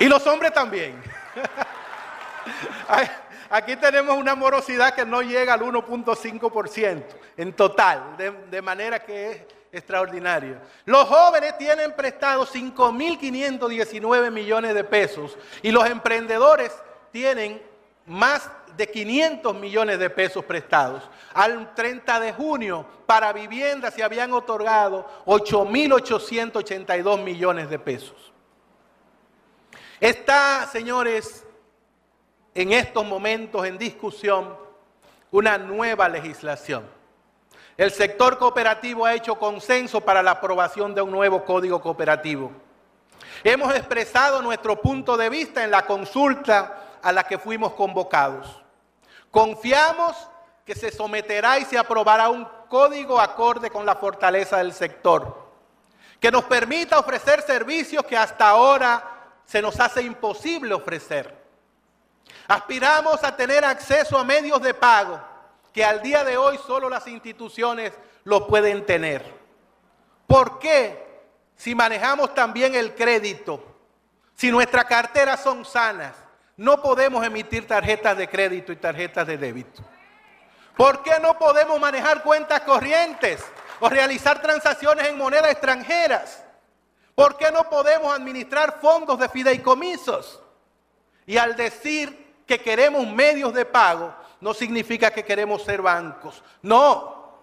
Y 0.00 0.06
los 0.06 0.26
hombres 0.26 0.52
también. 0.52 1.00
Aquí 3.50 3.76
tenemos 3.76 4.16
una 4.16 4.34
morosidad 4.34 4.94
que 4.94 5.04
no 5.04 5.22
llega 5.22 5.54
al 5.54 5.60
1.5% 5.60 7.04
en 7.36 7.52
total, 7.52 8.16
de, 8.16 8.30
de, 8.30 8.62
manera 8.62 9.00
que 9.00 9.46
extraordinario. 9.72 10.58
Los 10.84 11.04
jóvenes 11.06 11.56
tienen 11.58 11.92
prestados 11.92 12.54
5.519 12.54 14.30
millones 14.30 14.74
de 14.74 14.84
pesos 14.84 15.36
y 15.62 15.70
los 15.70 15.86
emprendedores 15.88 16.72
tienen 17.12 17.62
más 18.06 18.50
de 18.76 18.88
500 18.88 19.54
millones 19.54 19.98
de 19.98 20.10
pesos 20.10 20.44
prestados. 20.44 21.08
Al 21.34 21.74
30 21.74 22.20
de 22.20 22.32
junio, 22.32 22.86
para 23.06 23.32
viviendas 23.32 23.94
se 23.94 24.02
habían 24.02 24.32
otorgado 24.32 25.06
8.882 25.26 27.22
millones 27.22 27.70
de 27.70 27.78
pesos. 27.78 28.32
Está, 30.00 30.66
señores, 30.66 31.44
en 32.54 32.72
estos 32.72 33.04
momentos 33.04 33.66
en 33.66 33.78
discusión 33.78 34.56
una 35.30 35.58
nueva 35.58 36.08
legislación. 36.08 36.99
El 37.80 37.92
sector 37.92 38.36
cooperativo 38.36 39.06
ha 39.06 39.14
hecho 39.14 39.36
consenso 39.36 40.02
para 40.02 40.22
la 40.22 40.32
aprobación 40.32 40.94
de 40.94 41.00
un 41.00 41.10
nuevo 41.10 41.46
código 41.46 41.80
cooperativo. 41.80 42.52
Hemos 43.42 43.74
expresado 43.74 44.42
nuestro 44.42 44.82
punto 44.82 45.16
de 45.16 45.30
vista 45.30 45.64
en 45.64 45.70
la 45.70 45.86
consulta 45.86 46.98
a 47.00 47.10
la 47.10 47.24
que 47.24 47.38
fuimos 47.38 47.72
convocados. 47.72 48.62
Confiamos 49.30 50.14
que 50.66 50.74
se 50.74 50.92
someterá 50.92 51.58
y 51.58 51.64
se 51.64 51.78
aprobará 51.78 52.28
un 52.28 52.46
código 52.68 53.18
acorde 53.18 53.70
con 53.70 53.86
la 53.86 53.96
fortaleza 53.96 54.58
del 54.58 54.74
sector, 54.74 55.48
que 56.20 56.30
nos 56.30 56.44
permita 56.44 56.98
ofrecer 56.98 57.40
servicios 57.40 58.04
que 58.04 58.18
hasta 58.18 58.46
ahora 58.46 59.02
se 59.46 59.62
nos 59.62 59.80
hace 59.80 60.02
imposible 60.02 60.74
ofrecer. 60.74 61.34
Aspiramos 62.46 63.24
a 63.24 63.34
tener 63.34 63.64
acceso 63.64 64.18
a 64.18 64.24
medios 64.24 64.60
de 64.60 64.74
pago 64.74 65.29
que 65.72 65.84
al 65.84 66.02
día 66.02 66.24
de 66.24 66.36
hoy 66.36 66.58
solo 66.66 66.88
las 66.88 67.06
instituciones 67.06 67.92
lo 68.24 68.46
pueden 68.46 68.84
tener. 68.86 69.24
¿Por 70.26 70.58
qué? 70.58 71.08
Si 71.56 71.74
manejamos 71.74 72.34
también 72.34 72.74
el 72.74 72.94
crédito, 72.94 73.62
si 74.34 74.50
nuestras 74.50 74.86
carteras 74.86 75.42
son 75.42 75.64
sanas, 75.64 76.14
no 76.60 76.82
podemos 76.82 77.24
emitir 77.24 77.66
tarjetas 77.66 78.16
de 78.18 78.28
crédito 78.28 78.70
y 78.70 78.76
tarjetas 78.76 79.26
de 79.26 79.38
débito? 79.38 79.82
¿Por 80.76 81.02
qué 81.02 81.18
no 81.20 81.38
podemos 81.38 81.80
manejar 81.80 82.22
cuentas 82.22 82.60
corrientes 82.60 83.42
o 83.80 83.88
realizar 83.88 84.42
transacciones 84.42 85.08
en 85.08 85.16
monedas 85.16 85.50
extranjeras? 85.50 86.44
¿Por 87.14 87.38
qué 87.38 87.50
no 87.50 87.64
podemos 87.70 88.14
administrar 88.14 88.78
fondos 88.78 89.18
de 89.18 89.28
fideicomisos? 89.28 90.40
Y 91.26 91.38
al 91.38 91.56
decir 91.56 92.42
que 92.46 92.60
queremos 92.60 93.06
medios 93.06 93.54
de 93.54 93.64
pago, 93.64 94.14
no 94.40 94.54
significa 94.54 95.10
que 95.10 95.24
queremos 95.24 95.62
ser 95.62 95.82
bancos. 95.82 96.42
No, 96.62 97.38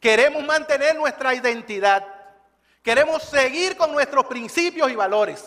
queremos 0.00 0.44
mantener 0.44 0.96
nuestra 0.96 1.34
identidad. 1.34 2.06
Queremos 2.82 3.22
seguir 3.22 3.76
con 3.76 3.92
nuestros 3.92 4.26
principios 4.26 4.90
y 4.90 4.96
valores. 4.96 5.44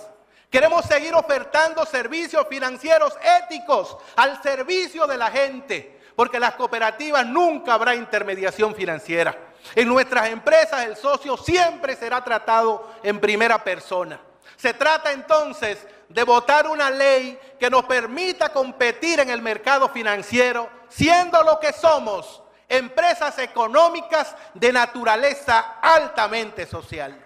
Queremos 0.50 0.86
seguir 0.86 1.14
ofertando 1.14 1.86
servicios 1.86 2.48
financieros 2.50 3.18
éticos 3.44 3.98
al 4.16 4.42
servicio 4.42 5.06
de 5.06 5.18
la 5.18 5.30
gente, 5.30 6.00
porque 6.16 6.40
las 6.40 6.56
cooperativas 6.56 7.26
nunca 7.26 7.74
habrá 7.74 7.94
intermediación 7.94 8.74
financiera. 8.74 9.38
En 9.74 9.90
nuestras 9.90 10.30
empresas 10.30 10.86
el 10.86 10.96
socio 10.96 11.36
siempre 11.36 11.96
será 11.96 12.24
tratado 12.24 12.90
en 13.04 13.20
primera 13.20 13.62
persona. 13.64 14.20
Se 14.58 14.74
trata 14.74 15.12
entonces 15.12 15.86
de 16.10 16.24
votar 16.24 16.68
una 16.68 16.90
ley 16.90 17.40
que 17.60 17.70
nos 17.70 17.86
permita 17.86 18.50
competir 18.50 19.20
en 19.20 19.30
el 19.30 19.42
mercado 19.42 19.90
financiero, 19.90 20.70
siendo 20.90 21.44
lo 21.44 21.60
que 21.60 21.74
somos, 21.74 22.42
empresas 22.70 23.38
económicas 23.40 24.36
de 24.54 24.72
naturaleza 24.72 25.78
altamente 25.82 26.66
social. 26.66 27.22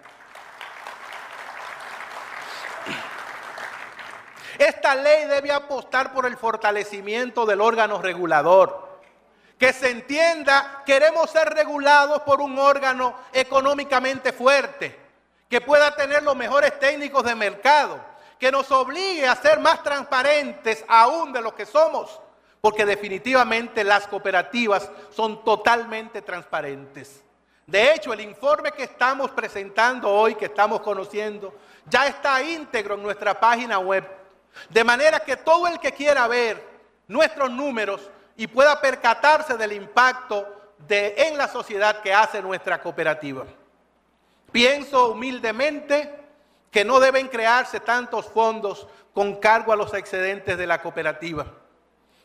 Esta 4.57 4.93
ley 4.93 5.25
debe 5.25 5.53
apostar 5.53 6.11
por 6.11 6.25
el 6.25 6.36
fortalecimiento 6.36 7.45
del 7.45 7.61
órgano 7.61 8.01
regulador. 8.01 8.89
Que 9.57 9.71
se 9.71 9.89
entienda, 9.89 10.84
queremos 10.86 11.30
ser 11.30 11.49
regulados 11.53 12.21
por 12.23 12.41
un 12.41 12.59
órgano 12.59 13.15
económicamente 13.32 14.34
fuerte, 14.34 15.09
que 15.49 15.59
pueda 15.59 15.95
tener 15.95 16.23
los 16.23 16.35
mejores 16.35 16.77
técnicos 16.79 17.23
de 17.23 17.35
mercado, 17.35 17.99
que 18.37 18.51
nos 18.51 18.71
obligue 18.71 19.27
a 19.27 19.35
ser 19.35 19.59
más 19.59 19.83
transparentes 19.83 20.85
aún 20.87 21.33
de 21.33 21.41
lo 21.41 21.55
que 21.55 21.65
somos, 21.65 22.19
porque 22.61 22.85
definitivamente 22.85 23.83
las 23.83 24.07
cooperativas 24.07 24.89
son 25.11 25.43
totalmente 25.43 26.21
transparentes. 26.21 27.23
De 27.65 27.93
hecho, 27.93 28.13
el 28.13 28.21
informe 28.21 28.71
que 28.71 28.83
estamos 28.83 29.31
presentando 29.31 30.09
hoy, 30.09 30.35
que 30.35 30.45
estamos 30.45 30.81
conociendo, 30.81 31.53
ya 31.85 32.07
está 32.07 32.41
íntegro 32.41 32.95
en 32.95 33.03
nuestra 33.03 33.39
página 33.39 33.79
web. 33.79 34.07
De 34.69 34.83
manera 34.83 35.19
que 35.19 35.37
todo 35.37 35.67
el 35.67 35.79
que 35.79 35.91
quiera 35.91 36.27
ver 36.27 36.63
nuestros 37.07 37.49
números 37.51 38.09
y 38.37 38.47
pueda 38.47 38.79
percatarse 38.79 39.57
del 39.57 39.73
impacto 39.73 40.47
en 40.87 41.37
la 41.37 41.47
sociedad 41.47 42.01
que 42.01 42.13
hace 42.13 42.41
nuestra 42.41 42.81
cooperativa. 42.81 43.45
Pienso 44.51 45.11
humildemente 45.11 46.11
que 46.71 46.85
no 46.85 46.99
deben 46.99 47.27
crearse 47.27 47.79
tantos 47.79 48.27
fondos 48.27 48.87
con 49.13 49.35
cargo 49.35 49.73
a 49.73 49.75
los 49.75 49.93
excedentes 49.93 50.57
de 50.57 50.67
la 50.67 50.81
cooperativa. 50.81 51.45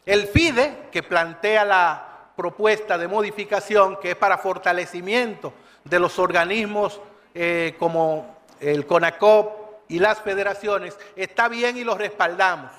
El 0.06 0.26
FIDE, 0.26 0.88
que 0.92 1.02
plantea 1.02 1.64
la 1.64 2.30
propuesta 2.36 2.98
de 2.98 3.08
modificación, 3.08 3.98
que 4.00 4.12
es 4.12 4.16
para 4.16 4.38
fortalecimiento 4.38 5.52
de 5.84 5.98
los 5.98 6.18
organismos 6.18 7.00
eh, 7.34 7.74
como 7.78 8.38
el 8.60 8.86
CONACOP 8.86 9.88
y 9.88 9.98
las 9.98 10.20
federaciones, 10.20 10.98
está 11.16 11.48
bien 11.48 11.76
y 11.76 11.84
los 11.84 11.98
respaldamos, 11.98 12.70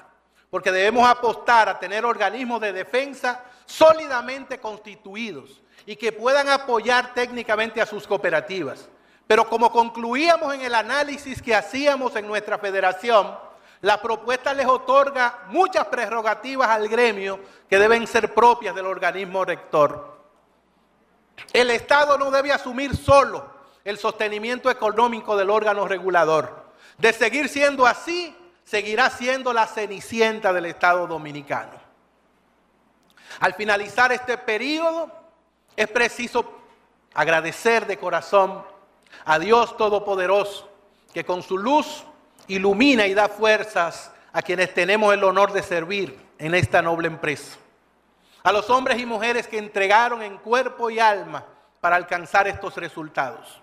porque 0.50 0.72
debemos 0.72 1.08
apostar 1.08 1.70
a 1.70 1.80
tener 1.80 2.06
organismos 2.06 2.62
de 2.62 2.74
defensa 2.74 3.44
sólidamente 3.66 4.60
constituidos 4.60 5.62
y 5.86 5.96
que 5.96 6.12
puedan 6.12 6.50
apoyar 6.50 7.14
técnicamente 7.14 7.82
a 7.82 7.86
sus 7.86 8.08
cooperativas. 8.08 8.90
Pero 9.28 9.48
como 9.48 9.72
concluíamos 9.72 10.54
en 10.54 10.62
el 10.62 10.76
análisis 10.76 11.42
que 11.42 11.56
hacíamos 11.56 12.16
en 12.16 12.28
nuestra 12.28 12.58
federación, 12.58 13.36
la 13.82 14.02
propuesta 14.02 14.54
les 14.54 14.68
otorga 14.68 15.44
muchas 15.48 15.86
prerrogativas 15.88 16.70
al 16.70 16.88
gremio 16.88 17.40
que 17.70 17.80
deben 17.80 18.08
ser 18.08 18.34
propias 18.34 18.76
del 18.76 18.86
organismo 18.86 19.44
rector. 19.44 20.16
El 21.54 21.72
Estado 21.72 22.18
no 22.18 22.32
debe 22.32 22.52
asumir 22.52 22.96
solo 22.96 23.46
el 23.84 23.98
sostenimiento 23.98 24.70
económico 24.70 25.36
del 25.36 25.50
órgano 25.50 25.88
regulador. 25.88 26.66
De 26.98 27.14
seguir 27.14 27.50
siendo 27.50 27.86
así, 27.86 28.36
seguirá 28.64 29.10
siendo 29.10 29.54
la 29.54 29.68
cenicienta 29.68 30.54
del 30.54 30.66
Estado 30.66 31.08
dominicano. 31.08 31.74
Al 33.40 33.54
finalizar 33.54 34.12
este 34.12 34.38
periodo, 34.38 35.12
es 35.76 35.88
preciso 35.90 36.62
agradecer 37.14 37.86
de 37.86 37.98
corazón 37.98 38.64
a 39.24 39.40
Dios 39.40 39.78
Todopoderoso, 39.78 40.70
que 41.14 41.24
con 41.24 41.42
su 41.42 41.58
luz 41.58 42.04
ilumina 42.48 43.08
y 43.08 43.14
da 43.14 43.30
fuerzas 43.30 44.12
a 44.34 44.42
quienes 44.42 44.74
tenemos 44.74 45.14
el 45.14 45.24
honor 45.24 45.54
de 45.54 45.64
servir 45.64 46.18
en 46.38 46.54
esta 46.56 46.82
noble 46.82 47.08
empresa. 47.08 47.58
A 48.44 48.52
los 48.52 48.70
hombres 48.70 49.00
y 49.00 49.06
mujeres 49.06 49.48
que 49.48 49.58
entregaron 49.58 50.22
en 50.22 50.38
cuerpo 50.38 50.90
y 50.90 51.00
alma 51.00 51.46
para 51.80 51.96
alcanzar 51.96 52.48
estos 52.48 52.76
resultados. 52.76 53.62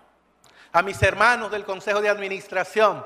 A 0.71 0.81
mis 0.81 1.01
hermanos 1.03 1.51
del 1.51 1.63
Consejo 1.63 2.01
de 2.01 2.09
Administración, 2.09 3.05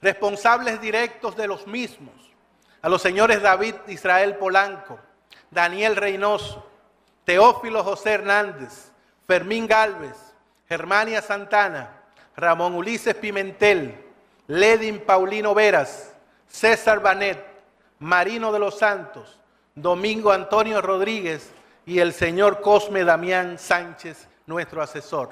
responsables 0.00 0.80
directos 0.80 1.36
de 1.36 1.46
los 1.46 1.66
mismos. 1.66 2.14
A 2.82 2.88
los 2.88 3.02
señores 3.02 3.42
David 3.42 3.74
Israel 3.88 4.36
Polanco, 4.36 4.98
Daniel 5.50 5.96
Reynoso, 5.96 6.66
Teófilo 7.24 7.84
José 7.84 8.12
Hernández, 8.12 8.92
Fermín 9.26 9.66
Galvez, 9.66 10.16
Germania 10.70 11.20
Santana, 11.20 11.90
Ramón 12.36 12.76
Ulises 12.76 13.16
Pimentel, 13.16 13.92
Ledin 14.46 15.00
Paulino 15.00 15.52
Veras, 15.52 16.14
César 16.46 17.00
Banet, 17.00 17.44
Marino 17.98 18.52
de 18.52 18.60
los 18.60 18.78
Santos, 18.78 19.40
Domingo 19.74 20.30
Antonio 20.30 20.80
Rodríguez 20.80 21.50
y 21.84 21.98
el 21.98 22.12
señor 22.12 22.60
Cosme 22.60 23.02
Damián 23.02 23.58
Sánchez, 23.58 24.28
nuestro 24.46 24.80
asesor. 24.80 25.30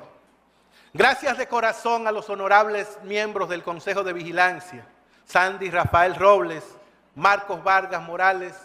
Gracias 0.92 1.38
de 1.38 1.46
corazón 1.46 2.08
a 2.08 2.12
los 2.12 2.28
honorables 2.28 2.98
miembros 3.04 3.48
del 3.48 3.62
Consejo 3.62 4.02
de 4.02 4.14
Vigilancia, 4.14 4.84
Sandy 5.24 5.70
Rafael 5.70 6.16
Robles, 6.16 6.64
Marcos 7.14 7.62
Vargas 7.62 8.02
Morales, 8.02 8.56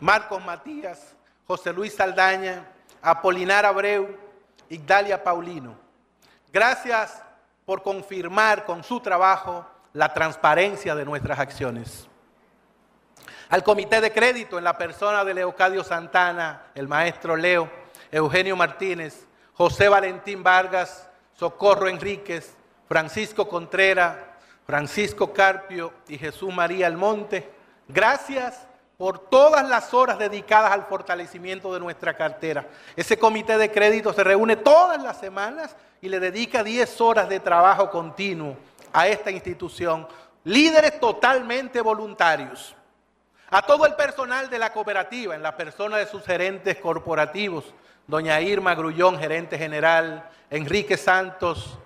Marcos 0.00 0.42
Matías, 0.42 1.14
José 1.46 1.74
Luis 1.74 1.94
Saldaña, 1.94 2.64
Apolinar 3.02 3.66
Abreu, 3.66 4.24
Igdalia 4.68 5.22
Paulino. 5.22 5.76
Gracias 6.52 7.22
por 7.64 7.82
confirmar 7.82 8.64
con 8.64 8.82
su 8.82 9.00
trabajo 9.00 9.66
la 9.92 10.12
transparencia 10.12 10.94
de 10.94 11.04
nuestras 11.04 11.38
acciones. 11.38 12.08
Al 13.48 13.62
Comité 13.62 14.00
de 14.00 14.12
Crédito 14.12 14.58
en 14.58 14.64
la 14.64 14.76
persona 14.76 15.24
de 15.24 15.34
Leocadio 15.34 15.84
Santana, 15.84 16.62
el 16.74 16.88
maestro 16.88 17.36
Leo, 17.36 17.70
Eugenio 18.10 18.56
Martínez, 18.56 19.26
José 19.54 19.88
Valentín 19.88 20.42
Vargas, 20.42 21.08
Socorro 21.34 21.88
Enríquez, 21.88 22.56
Francisco 22.88 23.48
Contreras, 23.48 24.16
Francisco 24.66 25.32
Carpio 25.32 25.92
y 26.08 26.18
Jesús 26.18 26.52
María 26.52 26.86
Almonte. 26.86 27.50
Gracias 27.88 28.66
por 28.96 29.18
todas 29.18 29.68
las 29.68 29.92
horas 29.92 30.18
dedicadas 30.18 30.72
al 30.72 30.86
fortalecimiento 30.86 31.72
de 31.72 31.80
nuestra 31.80 32.14
cartera. 32.14 32.66
Ese 32.96 33.18
comité 33.18 33.58
de 33.58 33.70
crédito 33.70 34.12
se 34.12 34.24
reúne 34.24 34.56
todas 34.56 35.02
las 35.02 35.18
semanas 35.18 35.76
y 36.00 36.08
le 36.08 36.18
dedica 36.18 36.64
10 36.64 37.00
horas 37.00 37.28
de 37.28 37.40
trabajo 37.40 37.90
continuo 37.90 38.56
a 38.92 39.06
esta 39.08 39.30
institución. 39.30 40.08
Líderes 40.44 40.98
totalmente 40.98 41.80
voluntarios. 41.80 42.74
A 43.50 43.62
todo 43.62 43.86
el 43.86 43.94
personal 43.94 44.48
de 44.48 44.58
la 44.58 44.72
cooperativa, 44.72 45.34
en 45.34 45.42
la 45.42 45.56
persona 45.56 45.98
de 45.98 46.06
sus 46.06 46.24
gerentes 46.24 46.78
corporativos, 46.78 47.64
doña 48.06 48.40
Irma 48.40 48.74
Grullón, 48.74 49.18
gerente 49.18 49.58
general, 49.58 50.28
Enrique 50.50 50.96
Santos, 50.96 51.78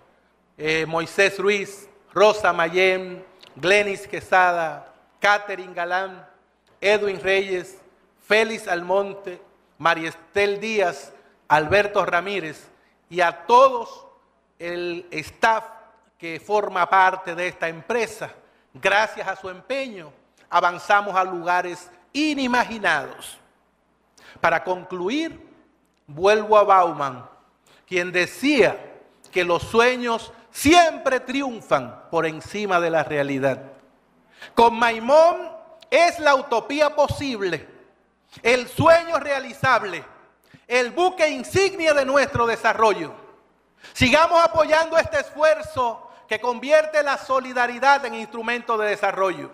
eh, 0.56 0.86
Moisés 0.86 1.38
Ruiz, 1.38 1.88
Rosa 2.14 2.52
Mayem, 2.52 3.22
Glenis 3.56 4.06
Quesada, 4.06 4.92
Catherine 5.18 5.74
Galán, 5.74 6.29
Edwin 6.80 7.20
Reyes, 7.20 7.78
Félix 8.26 8.66
Almonte, 8.68 9.40
Mariestel 9.78 10.60
Díaz, 10.60 11.12
Alberto 11.48 12.04
Ramírez 12.04 12.68
y 13.08 13.20
a 13.20 13.44
todos 13.46 14.06
el 14.58 15.06
staff 15.10 15.64
que 16.16 16.38
forma 16.38 16.88
parte 16.88 17.34
de 17.34 17.48
esta 17.48 17.68
empresa. 17.68 18.30
Gracias 18.74 19.26
a 19.26 19.36
su 19.36 19.48
empeño 19.48 20.12
avanzamos 20.50 21.14
a 21.14 21.24
lugares 21.24 21.90
inimaginados. 22.12 23.38
Para 24.40 24.62
concluir, 24.62 25.48
vuelvo 26.06 26.58
a 26.58 26.64
Bauman, 26.64 27.26
quien 27.86 28.12
decía 28.12 28.76
que 29.32 29.44
los 29.44 29.62
sueños 29.62 30.32
siempre 30.50 31.20
triunfan 31.20 32.04
por 32.10 32.26
encima 32.26 32.80
de 32.80 32.90
la 32.90 33.04
realidad. 33.04 33.62
Con 34.54 34.78
Maimón 34.78 35.59
es 35.90 36.18
la 36.20 36.34
utopía 36.34 36.94
posible, 36.94 37.68
el 38.42 38.68
sueño 38.68 39.18
realizable, 39.18 40.04
el 40.68 40.90
buque 40.90 41.28
insignia 41.28 41.92
de 41.92 42.04
nuestro 42.04 42.46
desarrollo. 42.46 43.12
Sigamos 43.92 44.42
apoyando 44.42 44.96
este 44.96 45.20
esfuerzo 45.20 46.10
que 46.28 46.40
convierte 46.40 47.02
la 47.02 47.18
solidaridad 47.18 48.06
en 48.06 48.14
instrumento 48.14 48.78
de 48.78 48.90
desarrollo. 48.90 49.50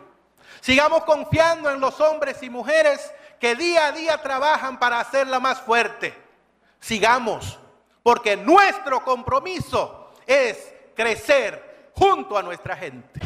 Sigamos 0.60 1.04
confiando 1.04 1.70
en 1.70 1.80
los 1.80 2.00
hombres 2.00 2.42
y 2.42 2.50
mujeres 2.50 3.12
que 3.40 3.54
día 3.54 3.86
a 3.86 3.92
día 3.92 4.20
trabajan 4.20 4.78
para 4.78 5.00
hacerla 5.00 5.40
más 5.40 5.60
fuerte. 5.60 6.14
Sigamos, 6.80 7.58
porque 8.02 8.36
nuestro 8.36 9.02
compromiso 9.02 10.12
es 10.26 10.72
crecer 10.94 11.90
junto 11.94 12.36
a 12.36 12.42
nuestra 12.42 12.76
gente. 12.76 13.25